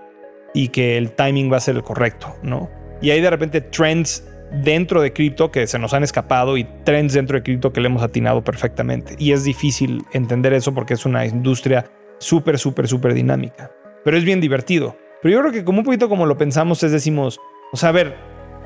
[0.52, 2.70] y que el timing va a ser el correcto, ¿no?
[3.00, 4.24] Y hay de repente trends
[4.62, 7.86] dentro de cripto que se nos han escapado y trends dentro de cripto que le
[7.86, 9.16] hemos atinado perfectamente.
[9.18, 11.86] Y es difícil entender eso porque es una industria
[12.18, 13.70] súper, súper, súper dinámica.
[14.04, 14.96] Pero es bien divertido.
[15.22, 17.40] Pero yo creo que como un poquito como lo pensamos es decimos,
[17.72, 18.16] o sea, a ver,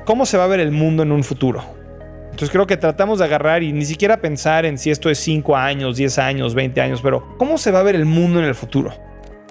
[0.05, 1.63] ¿cómo se va a ver el mundo en un futuro?
[2.25, 5.55] Entonces creo que tratamos de agarrar y ni siquiera pensar en si esto es 5
[5.55, 8.55] años, 10 años, 20 años, pero ¿cómo se va a ver el mundo en el
[8.55, 8.93] futuro?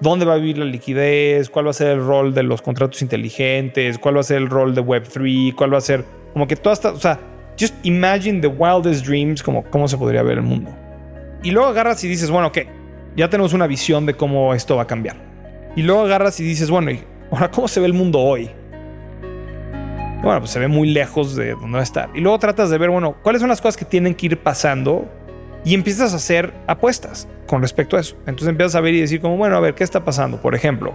[0.01, 3.01] dónde va a vivir la liquidez, cuál va a ser el rol de los contratos
[3.01, 6.55] inteligentes, cuál va a ser el rol de Web3, cuál va a ser como que
[6.55, 7.19] todas estas, o sea,
[7.59, 10.71] just imagine the wildest dreams, como cómo se podría ver el mundo.
[11.43, 12.59] Y luego agarras y dices, bueno, ok,
[13.15, 15.17] ya tenemos una visión de cómo esto va a cambiar.
[15.75, 18.49] Y luego agarras y dices, bueno, ¿y ahora cómo se ve el mundo hoy?
[20.21, 22.09] Bueno, pues se ve muy lejos de donde va a estar.
[22.13, 25.07] Y luego tratas de ver, bueno, cuáles son las cosas que tienen que ir pasando
[25.63, 28.15] y empiezas a hacer apuestas con respecto a eso.
[28.21, 30.41] Entonces empiezas a ver y decir como, bueno, a ver, ¿qué está pasando?
[30.41, 30.93] Por ejemplo,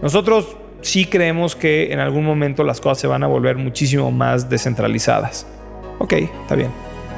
[0.00, 4.48] nosotros sí creemos que en algún momento las cosas se van a volver muchísimo más
[4.48, 5.46] descentralizadas.
[5.98, 6.70] Ok, está bien.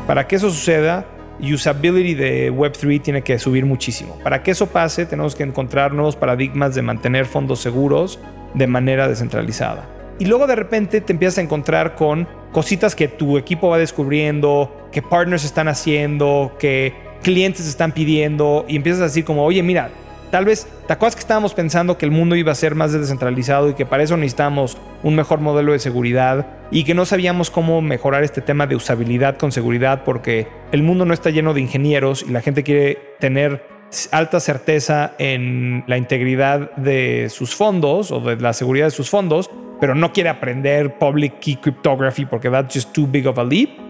[0.07, 1.05] Para que eso suceda,
[1.41, 4.17] usability de Web3 tiene que subir muchísimo.
[4.23, 8.21] Para que eso pase, tenemos que encontrar nuevos paradigmas de mantener fondos seguros
[8.55, 9.89] de manera descentralizada.
[10.19, 14.89] Y luego de repente te empiezas a encontrar con cositas que tu equipo va descubriendo,
[14.93, 19.91] que partners están haciendo, que clientes están pidiendo y empiezas a decir como, oye, mira,
[20.37, 23.71] tal vez, ¿te acuerdas que estábamos pensando que el mundo iba a ser más descentralizado
[23.71, 27.81] y que para eso necesitamos un mejor modelo de seguridad y que no sabíamos cómo
[27.81, 32.23] mejorar este tema de usabilidad con seguridad porque el mundo no está lleno de ingenieros
[32.23, 33.67] y la gente quiere tener
[34.13, 39.49] alta certeza en la integridad de sus fondos o de la seguridad de sus fondos,
[39.81, 43.86] pero no quiere aprender public key cryptography porque that's just too big of a leap.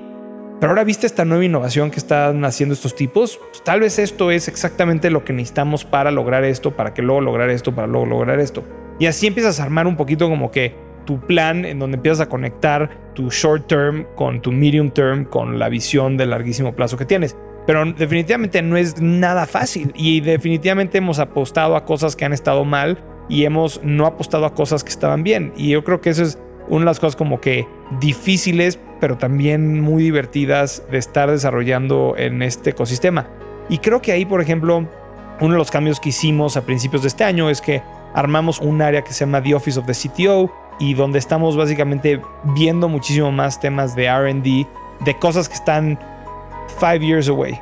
[0.59, 4.31] Pero ahora viste esta nueva innovación que están haciendo estos tipos, pues, tal vez esto
[4.31, 8.07] es exactamente lo que necesitamos para lograr esto, para que luego lograr esto, para luego
[8.07, 8.65] lograr esto.
[8.99, 12.29] Y así empiezas a armar un poquito como que tu plan en donde empiezas a
[12.29, 17.05] conectar tu short term con tu medium term con la visión de larguísimo plazo que
[17.05, 17.37] tienes.
[17.67, 22.65] Pero definitivamente no es nada fácil y definitivamente hemos apostado a cosas que han estado
[22.65, 22.99] mal
[23.29, 25.53] y hemos no apostado a cosas que estaban bien.
[25.57, 26.39] Y yo creo que eso es
[26.69, 27.67] una de las cosas como que
[28.01, 33.29] difíciles, pero también muy divertidas de estar desarrollando en este ecosistema.
[33.69, 34.87] Y creo que ahí, por ejemplo,
[35.41, 37.83] uno de los cambios que hicimos a principios de este año es que
[38.15, 42.21] armamos un área que se llama The Office of the CTO y donde estamos básicamente
[42.55, 44.67] viendo muchísimo más temas de RD,
[45.05, 45.99] de cosas que están
[46.79, 47.59] five years away.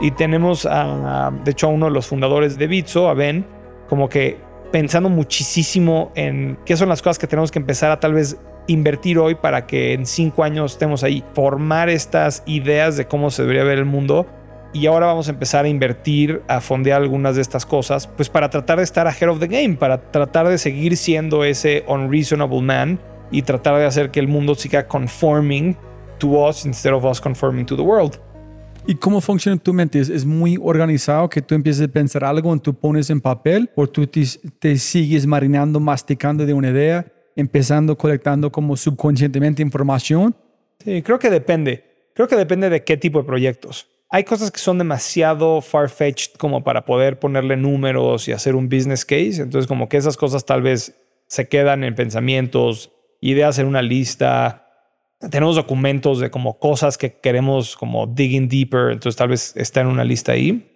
[0.00, 3.46] Y tenemos, a, de hecho, a uno de los fundadores de Bitso, a Ben,
[3.88, 4.38] como que
[4.72, 8.36] pensando muchísimo en qué son las cosas que tenemos que empezar a tal vez
[8.66, 13.42] invertir hoy para que en cinco años estemos ahí, formar estas ideas de cómo se
[13.42, 14.26] debería ver el mundo.
[14.72, 18.50] Y ahora vamos a empezar a invertir, a fondear algunas de estas cosas, pues para
[18.50, 22.98] tratar de estar ahead of the game, para tratar de seguir siendo ese unreasonable man
[23.30, 25.76] y tratar de hacer que el mundo siga conforming
[26.18, 28.18] to us instead of us conforming to the world.
[28.86, 29.98] ¿Y cómo funciona tu mente?
[29.98, 33.86] ¿Es, muy organizado que tú empieces a pensar algo y tú pones en papel o
[33.86, 37.06] tú te, sigues marinando, masticando de una idea,
[37.36, 40.34] empezando colectando como subconscientemente información?
[40.84, 42.10] Sí, creo que depende.
[42.14, 43.88] Creo que depende de qué tipo de proyectos.
[44.10, 49.04] Hay cosas que son demasiado far-fetched como para poder ponerle números y hacer un business
[49.04, 49.42] case.
[49.42, 50.94] Entonces como que esas cosas tal vez
[51.26, 54.64] se quedan en pensamientos, ideas en una lista,
[55.30, 59.86] tenemos documentos de como cosas que queremos como digging deeper, entonces tal vez está en
[59.86, 60.70] una lista ahí.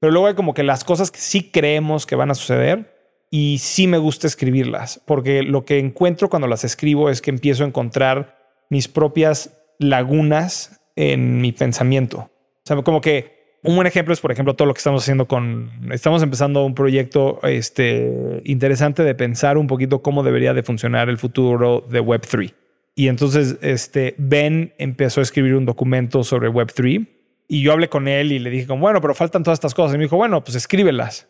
[0.00, 2.93] Pero luego hay como que las cosas que sí creemos que van a suceder
[3.36, 7.64] y sí me gusta escribirlas, porque lo que encuentro cuando las escribo es que empiezo
[7.64, 8.38] a encontrar
[8.70, 12.18] mis propias lagunas en mi pensamiento.
[12.18, 15.26] O sea, como que un buen ejemplo es, por ejemplo, todo lo que estamos haciendo
[15.26, 21.08] con, estamos empezando un proyecto este, interesante de pensar un poquito cómo debería de funcionar
[21.08, 22.54] el futuro de Web3.
[22.94, 27.08] Y entonces este, Ben empezó a escribir un documento sobre Web3
[27.48, 29.96] y yo hablé con él y le dije, como, bueno, pero faltan todas estas cosas.
[29.96, 31.26] Y me dijo, bueno, pues escríbelas.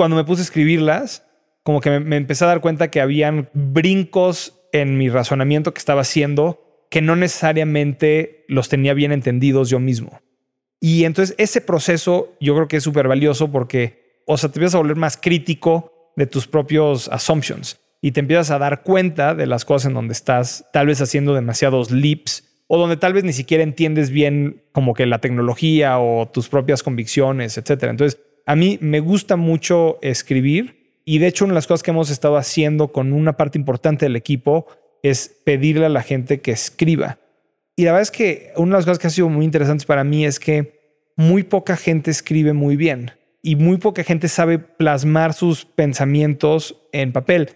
[0.00, 1.26] Cuando me puse a escribirlas,
[1.62, 5.78] como que me, me empecé a dar cuenta que habían brincos en mi razonamiento que
[5.78, 10.22] estaba haciendo que no necesariamente los tenía bien entendidos yo mismo.
[10.80, 14.76] Y entonces ese proceso yo creo que es súper valioso porque, o sea, te empiezas
[14.76, 17.78] a volver más crítico de tus propios assumptions.
[18.00, 21.34] y te empiezas a dar cuenta de las cosas en donde estás tal vez haciendo
[21.34, 26.26] demasiados leaps o donde tal vez ni siquiera entiendes bien como que la tecnología o
[26.26, 27.90] tus propias convicciones, etcétera.
[27.90, 31.90] Entonces, a mí me gusta mucho escribir y de hecho una de las cosas que
[31.90, 34.66] hemos estado haciendo con una parte importante del equipo
[35.02, 37.18] es pedirle a la gente que escriba.
[37.76, 40.04] Y la verdad es que una de las cosas que ha sido muy interesantes para
[40.04, 40.80] mí es que
[41.16, 43.12] muy poca gente escribe muy bien
[43.42, 47.50] y muy poca gente sabe plasmar sus pensamientos en papel.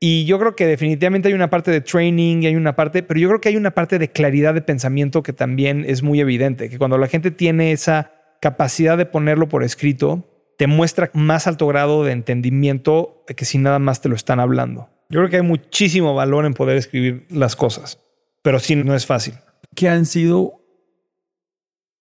[0.00, 3.18] Y yo creo que definitivamente hay una parte de training y hay una parte, pero
[3.18, 6.68] yo creo que hay una parte de claridad de pensamiento que también es muy evidente,
[6.68, 8.13] que cuando la gente tiene esa
[8.44, 10.22] capacidad de ponerlo por escrito,
[10.58, 14.90] te muestra más alto grado de entendimiento que si nada más te lo están hablando.
[15.08, 17.98] Yo creo que hay muchísimo valor en poder escribir las cosas,
[18.42, 19.32] pero sí no es fácil.
[19.74, 20.60] ¿Qué han sido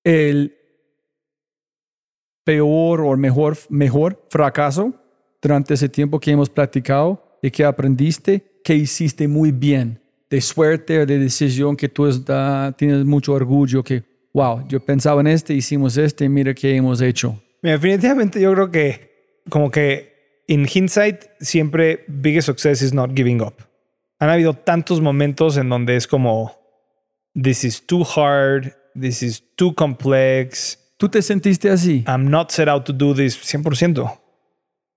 [0.03, 0.57] el
[2.43, 4.93] peor o mejor, mejor fracaso
[5.41, 11.05] durante ese tiempo que hemos platicado y que aprendiste que hiciste muy bien, de suerte
[11.05, 12.05] de decisión que tú
[12.75, 17.39] tienes mucho orgullo, que, wow, yo pensaba en este, hicimos este, mira qué hemos hecho.
[17.61, 19.11] definitivamente yo creo que
[19.49, 23.55] como que en hindsight siempre biggest success is not giving up.
[24.19, 26.55] Han habido tantos momentos en donde es como,
[27.41, 32.05] this is too hard, this is too complex, ¿Tú te sentiste así?
[32.07, 34.09] I'm not set out to do this 100%.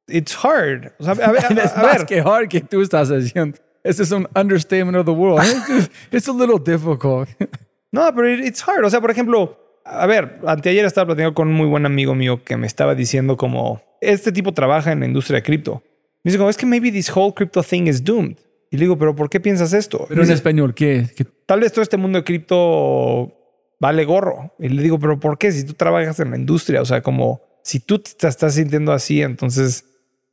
[0.07, 0.93] It's hard.
[1.01, 2.07] O sea, a ver, a, es más ver.
[2.07, 3.59] que hard que tú estás haciendo.
[3.83, 5.41] Es un understatement of the world.
[5.43, 7.29] It's, it's a little difficult.
[7.97, 8.85] No, pero it- it's hard.
[8.85, 12.43] O sea, por ejemplo, a ver, anteayer estaba platicando con un muy buen amigo mío
[12.45, 15.83] que me estaba diciendo como, este tipo trabaja en la industria de cripto.
[16.23, 18.37] Me dice como, es que maybe this whole crypto thing is doomed.
[18.71, 19.99] Y le digo, pero ¿por qué piensas esto?
[20.09, 21.07] Pero Me en dice, español, ¿qué?
[21.17, 21.25] ¿Qué?
[21.47, 23.33] Tal vez todo este mundo de cripto
[23.79, 24.55] vale gorro.
[24.59, 25.53] Y le digo, pero ¿por qué?
[25.53, 29.23] Si tú trabajas en la industria, o sea, como si tú te estás sintiendo así,
[29.23, 29.85] entonces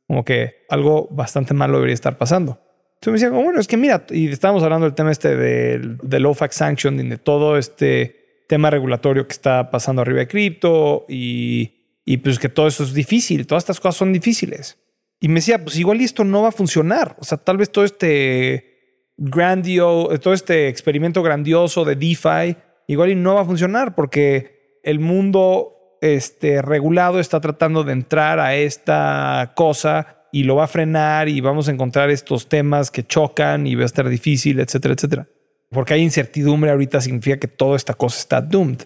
[0.06, 2.60] como que algo bastante malo debería estar pasando.
[3.04, 5.98] Entonces me decía, como, bueno, es que mira, y estábamos hablando del tema este del,
[5.98, 12.00] del OFAC sanctioning, de todo este tema regulatorio que está pasando arriba de cripto y,
[12.06, 14.78] y pues que todo eso es difícil, todas estas cosas son difíciles.
[15.20, 17.14] Y me decía, pues igual esto no va a funcionar.
[17.18, 22.56] O sea, tal vez todo este grandio, todo este experimento grandioso de DeFi,
[22.88, 28.40] igual y no va a funcionar porque el mundo este, regulado está tratando de entrar
[28.40, 33.06] a esta cosa y lo va a frenar y vamos a encontrar estos temas que
[33.06, 35.28] chocan y va a estar difícil, etcétera, etcétera.
[35.70, 38.82] Porque hay incertidumbre ahorita significa que toda esta cosa está doomed.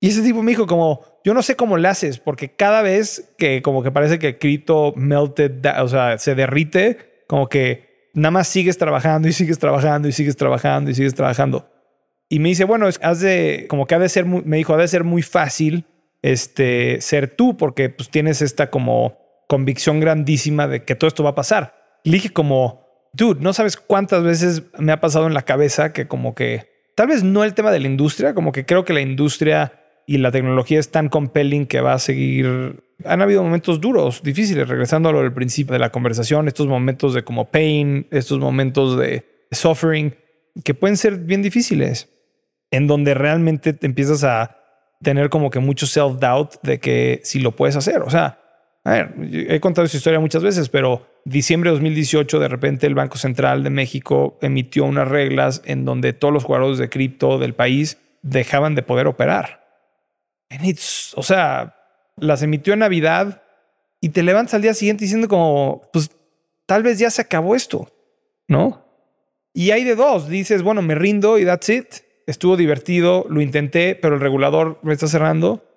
[0.00, 3.32] Y ese tipo me dijo como, yo no sé cómo le haces, porque cada vez
[3.38, 8.48] que como que parece que cripto melted, o sea, se derrite, como que nada más
[8.48, 11.70] sigues trabajando y sigues trabajando y sigues trabajando y sigues trabajando.
[12.28, 14.78] Y me dice, bueno, has de, como que ha de ser, muy- me dijo, ha
[14.78, 15.84] de ser muy fácil
[16.20, 21.30] este, ser tú, porque pues tienes esta como convicción grandísima de que todo esto va
[21.30, 21.74] a pasar.
[22.04, 26.36] Le como, dude, no sabes cuántas veces me ha pasado en la cabeza que como
[26.36, 29.72] que, tal vez no el tema de la industria, como que creo que la industria
[30.06, 32.84] y la tecnología es tan compelling que va a seguir.
[33.04, 37.14] Han habido momentos duros, difíciles, regresando a lo del principio de la conversación, estos momentos
[37.14, 40.14] de como pain, estos momentos de suffering,
[40.64, 42.08] que pueden ser bien difíciles,
[42.70, 44.56] en donde realmente te empiezas a
[45.02, 48.02] tener como que mucho self-doubt de que si lo puedes hacer.
[48.02, 48.37] O sea,
[48.88, 49.14] a ver,
[49.50, 53.62] he contado esa historia muchas veces, pero diciembre de 2018, de repente el Banco Central
[53.62, 58.74] de México emitió unas reglas en donde todos los jugadores de cripto del país dejaban
[58.74, 59.62] de poder operar.
[61.16, 61.76] O sea,
[62.16, 63.42] las emitió en Navidad
[64.00, 66.10] y te levantas al día siguiente diciendo como, pues
[66.64, 67.92] tal vez ya se acabó esto,
[68.46, 68.86] ¿no?
[69.52, 71.88] Y hay de dos, dices, bueno, me rindo y that's it.
[72.26, 75.67] Estuvo divertido, lo intenté, pero el regulador me está cerrando.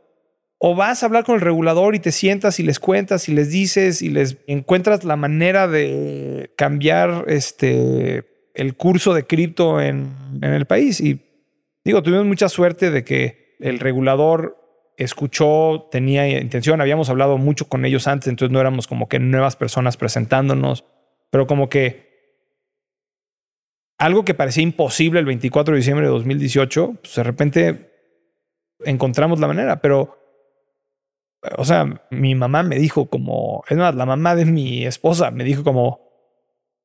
[0.64, 3.50] O vas a hablar con el regulador y te sientas y les cuentas y les
[3.50, 10.54] dices y les encuentras la manera de cambiar este, el curso de cripto en, en
[10.54, 11.02] el país.
[11.02, 11.20] Y
[11.84, 14.62] digo, tuvimos mucha suerte de que el regulador
[14.98, 19.56] escuchó, tenía intención, habíamos hablado mucho con ellos antes, entonces no éramos como que nuevas
[19.56, 20.86] personas presentándonos,
[21.32, 22.12] pero como que
[23.98, 27.92] algo que parecía imposible el 24 de diciembre de 2018, pues de repente
[28.84, 30.21] encontramos la manera, pero,
[31.58, 35.44] o sea, mi mamá me dijo como, es más, la mamá de mi esposa me
[35.44, 36.00] dijo como,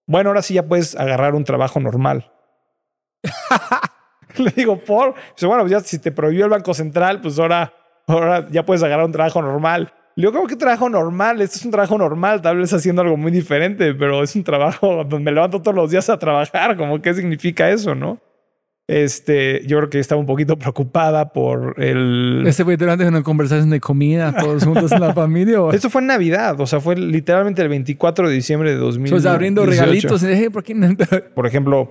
[0.06, 2.32] bueno, ahora sí ya puedes agarrar un trabajo normal.
[4.38, 7.72] Le digo, por, dice, bueno, ya si te prohibió el Banco Central, pues ahora,
[8.06, 9.92] ahora ya puedes agarrar un trabajo normal.
[10.14, 11.40] Le digo, ¿cómo que trabajo normal?
[11.42, 15.04] Esto es un trabajo normal, tal vez haciendo algo muy diferente, pero es un trabajo
[15.04, 16.76] me levanto todos los días a trabajar.
[16.76, 18.18] Como, ¿qué significa eso, no?
[18.88, 22.44] Este, yo creo que estaba un poquito preocupada por el...
[22.46, 25.60] Este fue durante una conversación de comida, todos juntos en la familia.
[25.60, 25.72] ¿o?
[25.72, 29.10] Esto fue en Navidad, o sea, fue literalmente el 24 de diciembre de 2000.
[29.10, 30.22] Pues abriendo regalitos
[30.52, 30.76] ¿por qué?
[31.34, 31.90] Por ejemplo,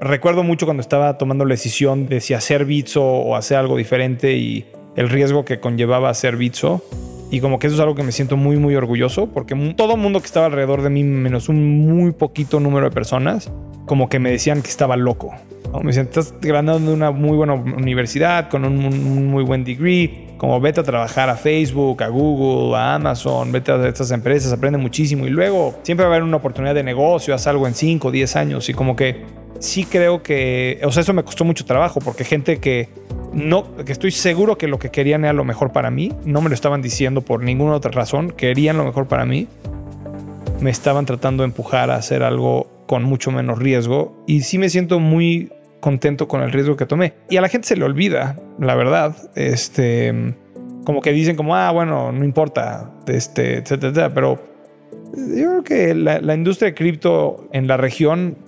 [0.00, 4.36] recuerdo mucho cuando estaba tomando la decisión de si hacer Bitso o hacer algo diferente
[4.36, 4.66] y
[4.96, 6.84] el riesgo que conllevaba hacer Bitso.
[7.30, 10.00] Y como que eso es algo que me siento muy, muy orgulloso porque todo el
[10.00, 13.52] mundo que estaba alrededor de mí, menos un muy poquito número de personas,
[13.88, 15.34] como que me decían que estaba loco.
[15.82, 20.28] Me decían, estás graduando de una muy buena universidad, con un, un muy buen degree,
[20.38, 24.78] como vete a trabajar a Facebook, a Google, a Amazon, vete a estas empresas, aprende
[24.78, 28.08] muchísimo y luego siempre va a haber una oportunidad de negocio, haz algo en 5
[28.08, 29.24] o 10 años y como que
[29.58, 32.88] sí creo que, o sea, eso me costó mucho trabajo porque gente que
[33.32, 36.48] no, que estoy seguro que lo que querían era lo mejor para mí, no me
[36.48, 39.48] lo estaban diciendo por ninguna otra razón, querían lo mejor para mí,
[40.60, 44.70] me estaban tratando de empujar a hacer algo con mucho menos riesgo y sí me
[44.70, 47.12] siento muy contento con el riesgo que tomé.
[47.28, 50.34] Y a la gente se le olvida, la verdad, este,
[50.84, 54.42] como que dicen como, ah, bueno, no importa, este, etcétera, etcétera, pero
[55.14, 58.38] yo creo que la, la industria de cripto en la región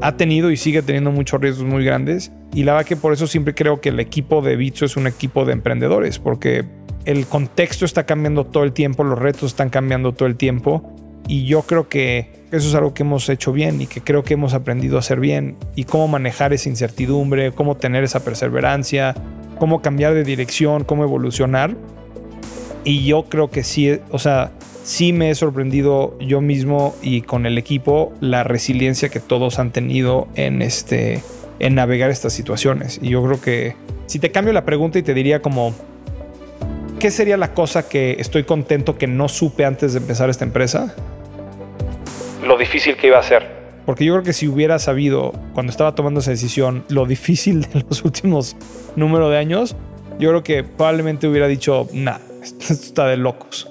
[0.00, 2.32] ha tenido y sigue teniendo muchos riesgos muy grandes.
[2.54, 5.06] Y la verdad que por eso siempre creo que el equipo de Bitso es un
[5.06, 6.64] equipo de emprendedores, porque
[7.04, 10.94] el contexto está cambiando todo el tiempo, los retos están cambiando todo el tiempo.
[11.28, 14.34] Y yo creo que eso es algo que hemos hecho bien y que creo que
[14.34, 15.56] hemos aprendido a hacer bien.
[15.74, 19.14] Y cómo manejar esa incertidumbre, cómo tener esa perseverancia,
[19.58, 21.76] cómo cambiar de dirección, cómo evolucionar.
[22.84, 24.52] Y yo creo que sí, o sea,
[24.82, 29.70] sí me he sorprendido yo mismo y con el equipo la resiliencia que todos han
[29.70, 31.22] tenido en este
[31.58, 32.98] en navegar estas situaciones.
[33.00, 35.72] Y yo creo que si te cambio la pregunta y te diría como
[37.02, 40.94] ¿qué sería la cosa que estoy contento que no supe antes de empezar esta empresa?
[42.46, 43.44] Lo difícil que iba a ser.
[43.84, 47.84] Porque yo creo que si hubiera sabido cuando estaba tomando esa decisión lo difícil de
[47.88, 48.56] los últimos
[48.94, 49.74] número de años,
[50.20, 53.68] yo creo que probablemente hubiera dicho, nah, esto está de locos.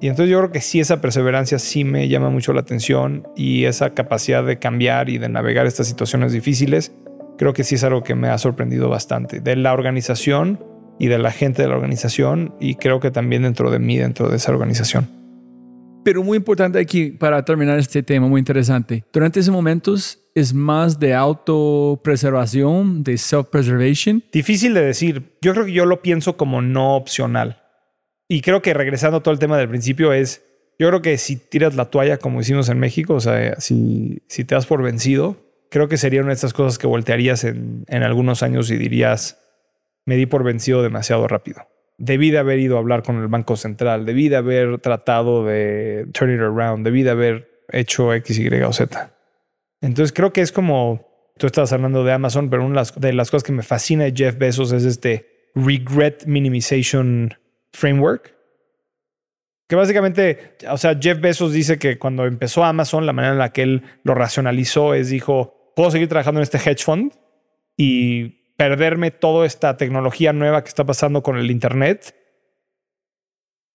[0.00, 3.66] Y entonces yo creo que sí esa perseverancia sí me llama mucho la atención y
[3.66, 6.90] esa capacidad de cambiar y de navegar estas situaciones difíciles,
[7.36, 9.40] creo que sí es algo que me ha sorprendido bastante.
[9.40, 13.70] De la organización y de la gente de la organización y creo que también dentro
[13.70, 15.08] de mí, dentro de esa organización.
[16.04, 19.04] Pero muy importante aquí para terminar este tema, muy interesante.
[19.12, 24.22] Durante esos momentos es más de autopreservación, de self-preservation.
[24.30, 25.36] Difícil de decir.
[25.40, 27.62] Yo creo que yo lo pienso como no opcional.
[28.28, 30.44] Y creo que regresando a todo el tema del principio es,
[30.78, 34.44] yo creo que si tiras la toalla como hicimos en México, o sea, si, si
[34.44, 35.36] te das por vencido,
[35.70, 39.38] creo que sería una de estas cosas que voltearías en, en algunos años y dirías,
[40.04, 41.68] me di por vencido demasiado rápido.
[41.96, 46.06] Debí de haber ido a hablar con el Banco Central, debí de haber tratado de
[46.12, 49.14] turn it around, debí de haber hecho X, Y o Z.
[49.80, 53.44] Entonces creo que es como, tú estabas hablando de Amazon, pero una de las cosas
[53.44, 57.34] que me fascina de Jeff Bezos es este regret minimization
[57.72, 58.34] framework.
[59.68, 63.52] Que básicamente, o sea, Jeff Bezos dice que cuando empezó Amazon, la manera en la
[63.52, 67.12] que él lo racionalizó es, dijo, puedo seguir trabajando en este hedge fund
[67.76, 72.14] y perderme toda esta tecnología nueva que está pasando con el Internet,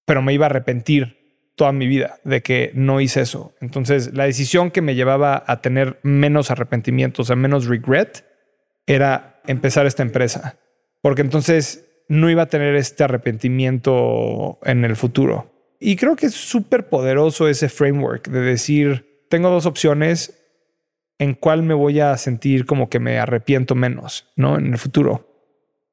[0.05, 1.19] pero me iba a arrepentir
[1.55, 3.53] toda mi vida de que no hice eso.
[3.59, 8.25] Entonces, la decisión que me llevaba a tener menos arrepentimientos, sea, menos regret,
[8.87, 10.57] era empezar esta empresa.
[11.01, 15.51] Porque entonces no iba a tener este arrepentimiento en el futuro.
[15.79, 20.38] Y creo que es súper poderoso ese framework de decir, tengo dos opciones,
[21.19, 24.57] en cuál me voy a sentir como que me arrepiento menos, ¿no?
[24.57, 25.27] En el futuro.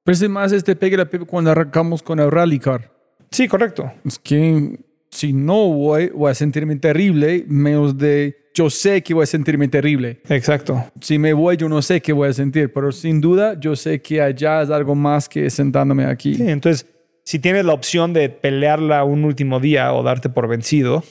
[0.05, 2.93] Pues es más este pegue la pepe cuando arrancamos con el rally car.
[3.33, 3.93] Sí, correcto.
[4.05, 4.79] Es que
[5.11, 9.68] si no voy, voy a sentirme terrible, menos de yo sé que voy a sentirme
[9.68, 10.22] terrible.
[10.29, 10.83] Exacto.
[11.01, 14.01] Si me voy, yo no sé qué voy a sentir, pero sin duda yo sé
[14.01, 16.37] que allá es algo más que sentándome aquí.
[16.37, 16.87] Sí, entonces,
[17.24, 21.03] si tienes la opción de pelearla un último día o darte por vencido,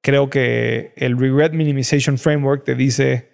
[0.00, 3.31] creo que el Regret Minimization Framework te dice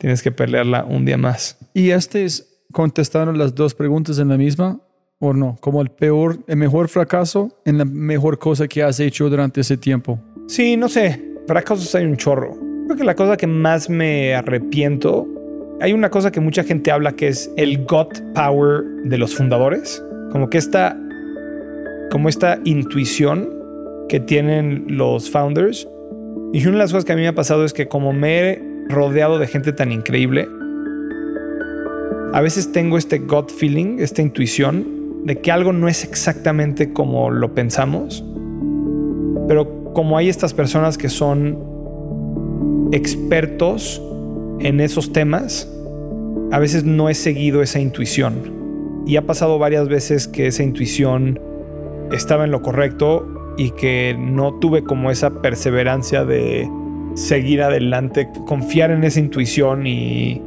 [0.00, 1.58] tienes que pelearla un día más.
[1.74, 4.80] ¿Y este es contestaron las dos preguntas en la misma
[5.18, 5.58] o no?
[5.60, 9.76] Como el peor, el mejor fracaso en la mejor cosa que has hecho durante ese
[9.76, 10.18] tiempo.
[10.48, 11.22] Sí, no sé.
[11.46, 12.56] Fracasos hay un chorro.
[12.86, 15.28] Creo que la cosa que más me arrepiento,
[15.80, 20.02] hay una cosa que mucha gente habla que es el gut power de los fundadores.
[20.32, 20.96] Como que esta,
[22.10, 23.48] como esta intuición
[24.08, 25.86] que tienen los founders.
[26.52, 28.38] Y una de las cosas que a mí me ha pasado es que como me
[28.40, 30.48] he rodeado de gente tan increíble,
[32.32, 37.30] a veces tengo este gut feeling, esta intuición de que algo no es exactamente como
[37.30, 38.24] lo pensamos,
[39.48, 41.58] pero como hay estas personas que son
[42.92, 44.00] expertos
[44.60, 45.68] en esos temas,
[46.52, 48.60] a veces no he seguido esa intuición.
[49.06, 51.40] Y ha pasado varias veces que esa intuición
[52.12, 56.68] estaba en lo correcto y que no tuve como esa perseverancia de
[57.14, 60.40] seguir adelante, confiar en esa intuición y,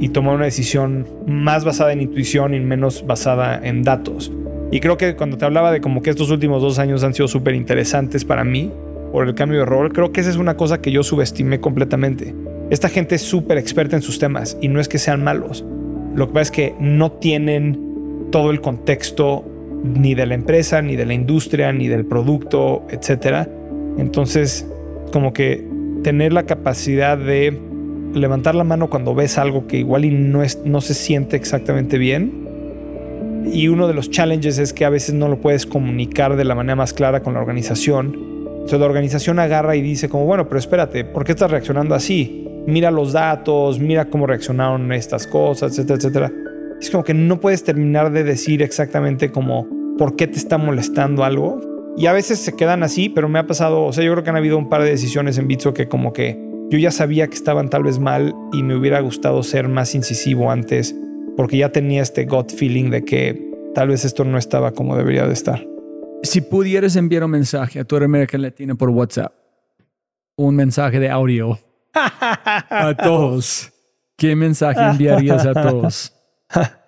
[0.00, 4.32] y tomar una decisión más basada en intuición y menos basada en datos.
[4.72, 7.28] Y creo que cuando te hablaba de como que estos últimos dos años han sido
[7.28, 8.72] súper interesantes para mí
[9.12, 12.34] por el cambio de rol, creo que esa es una cosa que yo subestimé completamente.
[12.70, 15.64] Esta gente es súper experta en sus temas y no es que sean malos.
[16.14, 19.44] Lo que pasa es que no tienen todo el contexto
[19.82, 23.48] ni de la empresa, ni de la industria, ni del producto, etc.
[23.98, 24.68] Entonces,
[25.12, 25.66] como que
[26.02, 27.58] tener la capacidad de
[28.14, 32.48] levantar la mano cuando ves algo que igual no, es, no se siente exactamente bien.
[33.52, 36.54] Y uno de los challenges es que a veces no lo puedes comunicar de la
[36.54, 38.14] manera más clara con la organización.
[38.52, 42.46] Entonces la organización agarra y dice como, bueno, pero espérate, ¿por qué estás reaccionando así?
[42.66, 46.32] mira los datos, mira cómo reaccionaron estas cosas, etcétera, etcétera.
[46.80, 49.66] Es como que no puedes terminar de decir exactamente como
[49.98, 51.60] por qué te está molestando algo.
[52.00, 54.30] Y a veces se quedan así, pero me ha pasado, o sea, yo creo que
[54.30, 56.40] han habido un par de decisiones en Bitso que como que
[56.70, 60.50] yo ya sabía que estaban tal vez mal y me hubiera gustado ser más incisivo
[60.50, 60.96] antes,
[61.36, 65.26] porque ya tenía este gut feeling de que tal vez esto no estaba como debería
[65.26, 65.62] de estar.
[66.22, 69.34] Si pudieras enviar un mensaje a toda América Latina por WhatsApp,
[70.36, 71.58] un mensaje de audio
[71.92, 73.74] a todos.
[74.16, 76.14] ¿Qué mensaje enviarías a todos?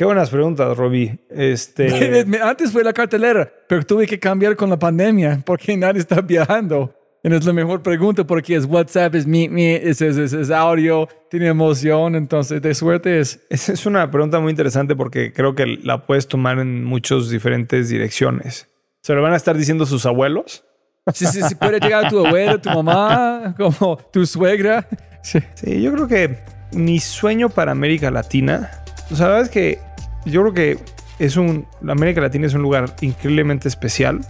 [0.00, 1.18] Qué buenas preguntas, Robbie.
[1.28, 2.24] Este...
[2.42, 6.94] Antes fue la cartelera, pero tuve que cambiar con la pandemia porque nadie está viajando.
[7.22, 11.48] Y es la mejor pregunta porque es WhatsApp, es Meet Me, es, es, audio, tiene
[11.48, 13.40] emoción, entonces de suerte es...
[13.50, 17.90] Esa es una pregunta muy interesante porque creo que la puedes tomar en muchas diferentes
[17.90, 18.68] direcciones.
[19.02, 20.64] ¿Se lo van a estar diciendo sus abuelos?
[21.12, 24.88] Si, si, puede llegar tu abuelo, tu mamá, como tu suegra.
[25.22, 25.42] Sí.
[25.82, 26.38] yo creo que
[26.72, 28.70] mi sueño para América Latina,
[29.10, 29.89] o sea, la verdad es que
[30.24, 30.78] yo creo que
[31.18, 34.20] es un, América Latina es un lugar increíblemente especial,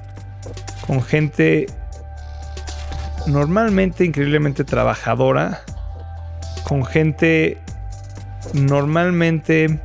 [0.87, 1.67] con gente
[3.27, 5.63] normalmente increíblemente trabajadora,
[6.65, 7.59] con gente
[8.55, 9.81] normalmente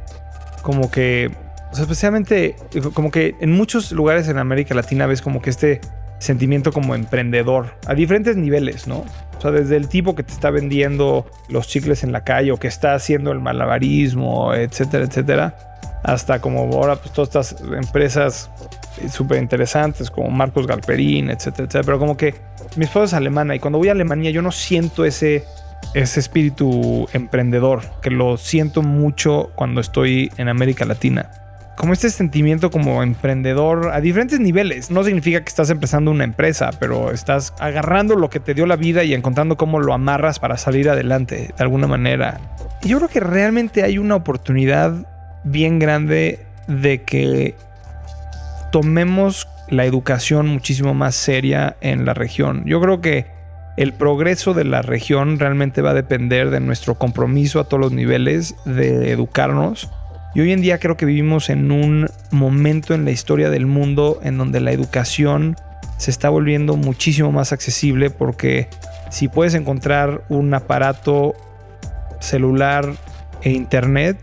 [0.61, 1.31] como que,
[1.71, 2.55] o sea, especialmente
[2.93, 5.81] como que en muchos lugares en América Latina ves como que este
[6.19, 9.05] sentimiento como emprendedor a diferentes niveles, ¿no?
[9.37, 12.57] O sea, desde el tipo que te está vendiendo los chicles en la calle o
[12.57, 15.74] que está haciendo el malabarismo, etcétera, etcétera,
[16.05, 18.51] hasta como ahora pues todas estas empresas
[19.09, 21.83] súper interesantes como Marcos Galperín, etcétera, etcétera.
[21.83, 22.35] Pero como que
[22.75, 25.43] mi esposa es alemana y cuando voy a Alemania yo no siento ese,
[25.95, 31.31] ese espíritu emprendedor, que lo siento mucho cuando estoy en América Latina
[31.75, 34.91] como este sentimiento como emprendedor a diferentes niveles.
[34.91, 38.77] No significa que estás empezando una empresa, pero estás agarrando lo que te dio la
[38.77, 42.39] vida y encontrando cómo lo amarras para salir adelante de alguna manera.
[42.81, 45.05] Y yo creo que realmente hay una oportunidad
[45.45, 47.55] bien grande de que
[48.71, 52.63] tomemos la educación muchísimo más seria en la región.
[52.65, 53.27] Yo creo que
[53.77, 57.91] el progreso de la región realmente va a depender de nuestro compromiso a todos los
[57.91, 59.89] niveles de educarnos
[60.33, 64.19] y hoy en día creo que vivimos en un momento en la historia del mundo
[64.23, 65.55] en donde la educación
[65.97, 68.67] se está volviendo muchísimo más accesible porque
[69.09, 71.33] si puedes encontrar un aparato
[72.19, 72.93] celular
[73.43, 74.17] e internet,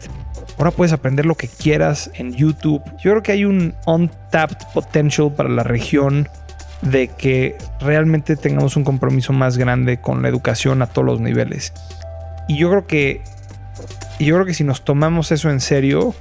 [0.58, 2.82] ahora puedes aprender lo que quieras en YouTube.
[3.02, 6.28] Yo creo que hay un untapped potential para la región
[6.82, 11.72] de que realmente tengamos un compromiso más grande con la educación a todos los niveles.
[12.48, 13.22] Y yo creo que
[14.18, 16.14] yo creo que si nos tomamos eso en serio,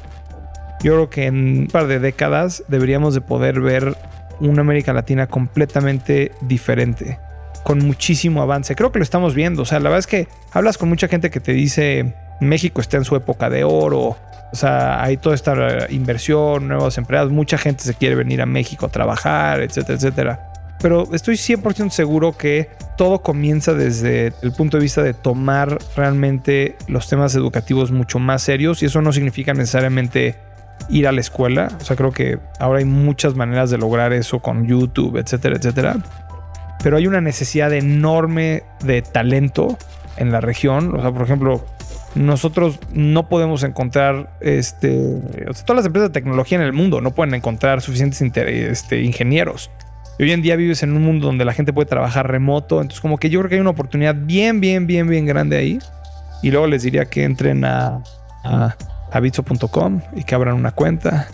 [0.84, 3.96] yo creo que en un par de décadas deberíamos de poder ver
[4.40, 7.20] una América Latina completamente diferente,
[7.64, 8.76] con muchísimo avance.
[8.76, 9.62] Creo que lo estamos viendo.
[9.62, 12.98] O sea, la verdad es que hablas con mucha gente que te dice México está
[12.98, 14.18] en su época de oro.
[14.52, 15.56] O sea, hay toda esta
[15.90, 20.52] inversión, nuevos empleados, mucha gente se quiere venir a México a trabajar, etcétera, etcétera
[20.82, 26.76] pero estoy 100% seguro que todo comienza desde el punto de vista de tomar realmente
[26.88, 30.36] los temas educativos mucho más serios y eso no significa necesariamente
[30.90, 31.78] ir a la escuela.
[31.80, 35.98] O sea, creo que ahora hay muchas maneras de lograr eso con YouTube, etcétera, etcétera.
[36.84, 39.78] Pero hay una necesidad enorme de talento
[40.18, 40.96] en la región.
[40.96, 41.64] O sea, por ejemplo,
[42.16, 45.22] nosotros no podemos encontrar este,
[45.66, 49.70] todas las empresas de tecnología en el mundo no pueden encontrar suficientes este, ingenieros
[50.24, 52.82] hoy en día vives en un mundo donde la gente puede trabajar remoto.
[52.82, 55.80] Entonces, como que yo creo que hay una oportunidad bien, bien, bien, bien grande ahí.
[56.44, 58.04] Y luego les diría que entren a,
[58.44, 58.76] a,
[60.16, 61.28] y que abran una cuenta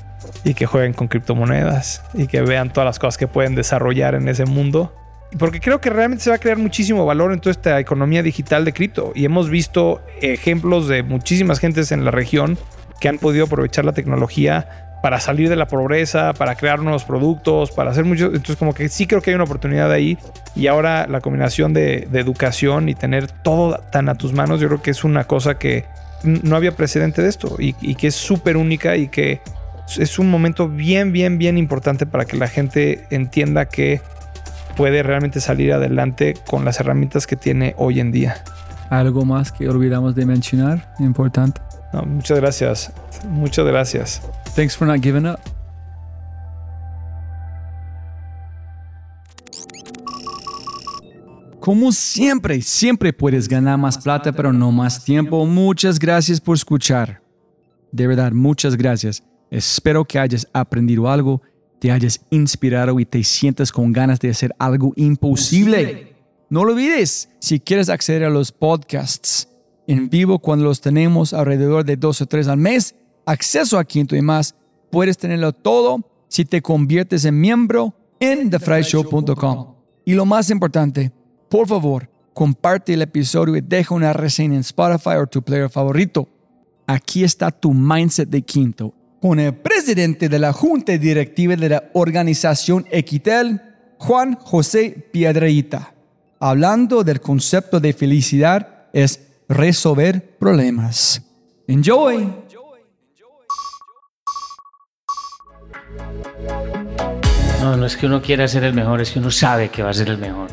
[0.43, 4.27] y que jueguen con criptomonedas y que vean todas las cosas que pueden desarrollar en
[4.27, 4.93] ese mundo.
[5.37, 8.65] Porque creo que realmente se va a crear muchísimo valor en toda esta economía digital
[8.65, 9.11] de cripto.
[9.13, 12.57] Y hemos visto ejemplos de muchísimas gentes en la región
[12.99, 17.71] que han podido aprovechar la tecnología para salir de la pobreza, para crear nuevos productos,
[17.71, 18.27] para hacer mucho.
[18.27, 20.17] Entonces, como que sí creo que hay una oportunidad ahí.
[20.55, 24.81] Y ahora la combinación de, educación y tener todo tan a tus manos, yo creo
[24.81, 25.85] que es una cosa que
[26.23, 29.39] no había precedente de esto y, y que es súper única y que
[29.99, 34.01] es un momento bien, bien, bien importante para que la gente entienda que
[34.77, 38.43] puede realmente salir adelante con las herramientas que tiene hoy en día.
[38.91, 40.93] ¿Algo más que olvidamos de mencionar?
[40.99, 41.59] Importante.
[42.05, 42.93] muchas gracias.
[43.27, 44.21] Muchas gracias.
[44.55, 45.39] Thanks for not giving up.
[51.59, 55.45] Como siempre, siempre puedes ganar más plata, pero no más tiempo.
[55.45, 57.21] Muchas gracias por escuchar.
[57.91, 59.21] De verdad, muchas gracias.
[59.49, 61.41] Espero que hayas aprendido algo
[61.79, 66.15] te hayas inspirado y te sientas con ganas de hacer algo imposible.
[66.49, 69.49] No lo olvides, si quieres acceder a los podcasts
[69.87, 72.95] en vivo cuando los tenemos alrededor de dos o tres al mes,
[73.25, 74.55] acceso a Quinto y más,
[74.89, 79.75] puedes tenerlo todo si te conviertes en miembro en thefryshow.com.
[80.05, 81.11] Y lo más importante,
[81.49, 86.27] por favor, comparte el episodio y deja una reseña en Spotify o tu player favorito.
[86.85, 91.83] Aquí está tu mindset de Quinto con el presidente de la Junta Directiva de la
[91.93, 93.61] organización Equitel,
[93.97, 95.93] Juan José Piedreita.
[96.39, 101.21] Hablando del concepto de felicidad es resolver problemas.
[101.67, 102.31] Enjoy.
[107.61, 109.89] No, no es que uno quiera ser el mejor, es que uno sabe que va
[109.89, 110.49] a ser el mejor.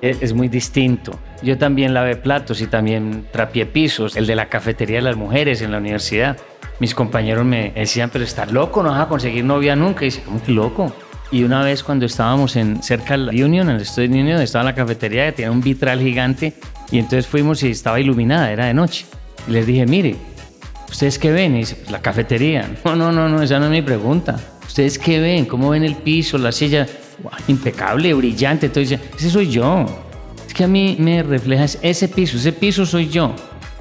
[0.00, 1.18] Es, es muy distinto.
[1.42, 5.60] Yo también lavé platos y también trapié pisos, el de la cafetería de las mujeres
[5.60, 6.36] en la universidad
[6.80, 10.04] mis compañeros me decían, pero estás loco, no vas a conseguir novia nunca.
[10.04, 10.92] Y dice, ¿cómo que loco?
[11.30, 14.40] Y una vez cuando estábamos en, cerca de la Union, en el estudio de Union,
[14.40, 16.54] estaba en la cafetería que tenía un vitral gigante
[16.90, 19.06] y entonces fuimos y estaba iluminada, era de noche.
[19.48, 20.16] Y les dije, mire,
[20.88, 21.56] ¿ustedes qué ven?
[21.56, 22.70] Y dice, pues la cafetería.
[22.84, 24.38] No, no, no, no, esa no es mi pregunta.
[24.66, 25.46] ¿Ustedes qué ven?
[25.46, 26.86] ¿Cómo ven el piso, la silla?
[27.48, 28.66] impecable, brillante.
[28.66, 29.86] Entonces, ese soy yo.
[30.46, 33.34] Es que a mí me refleja ese piso, ese piso soy yo.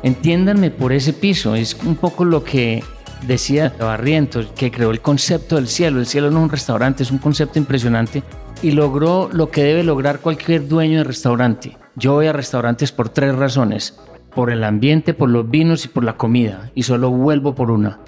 [0.05, 1.55] Entiéndanme por ese piso.
[1.55, 2.83] Es un poco lo que
[3.25, 5.99] decía Barrientos, que creó el concepto del cielo.
[5.99, 8.21] El cielo no es un restaurante, es un concepto impresionante
[8.61, 11.75] y logró lo que debe lograr cualquier dueño de restaurante.
[11.95, 13.99] Yo voy a restaurantes por tres razones.
[14.35, 16.69] Por el ambiente, por los vinos y por la comida.
[16.75, 17.99] Y solo vuelvo por una.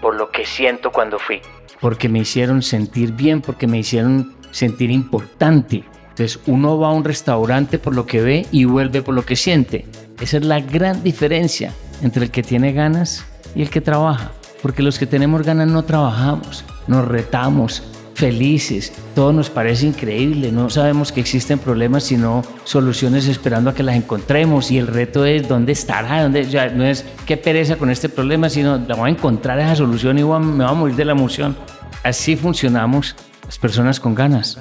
[0.00, 1.40] Por lo que siento cuando fui.
[1.80, 5.82] Porque me hicieron sentir bien, porque me hicieron sentir importante.
[6.10, 9.34] Entonces uno va a un restaurante por lo que ve y vuelve por lo que
[9.34, 9.86] siente.
[10.22, 13.24] Esa es la gran diferencia entre el que tiene ganas
[13.56, 14.30] y el que trabaja.
[14.62, 17.82] Porque los que tenemos ganas no trabajamos, nos retamos,
[18.14, 23.82] felices, todo nos parece increíble, no sabemos que existen problemas sino soluciones esperando a que
[23.82, 27.90] las encontremos y el reto es dónde estará, dónde, ya, no es qué pereza con
[27.90, 31.04] este problema, sino la voy a encontrar esa solución y me voy a morir de
[31.04, 31.56] la emoción.
[32.04, 34.56] Así funcionamos las personas con ganas.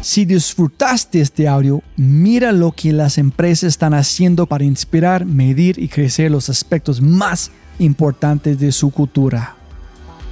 [0.00, 5.88] Si disfrutaste este audio, mira lo que las empresas están haciendo para inspirar, medir y
[5.88, 7.50] crecer los aspectos más
[7.80, 9.56] importantes de su cultura.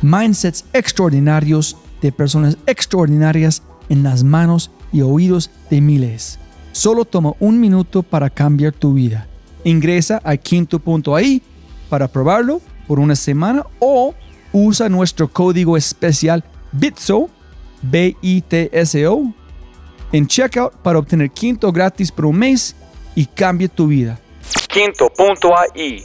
[0.02, 6.38] Mindsets extraordinarios de personas extraordinarias en las manos y oídos de miles.
[6.70, 9.26] Solo toma un minuto para cambiar tu vida.
[9.64, 11.42] Ingresa a quinto.ai
[11.88, 14.14] para probarlo por una semana o
[14.52, 17.28] usa nuestro código especial BITSO,
[17.82, 19.34] B-I-T-S-O,
[20.16, 22.74] en checkout para obtener Quinto gratis por un mes
[23.14, 24.18] y cambie tu vida.
[24.68, 26.04] Quinto.ai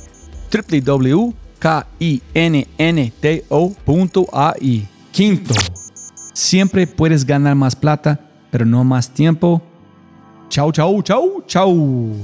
[0.51, 1.31] www.kinnto.ai
[5.11, 5.53] Quinto.
[6.33, 8.19] Siempre puedes ganar más plata,
[8.49, 9.61] pero no más tiempo.
[10.49, 12.15] Chau, chau, chau, chau.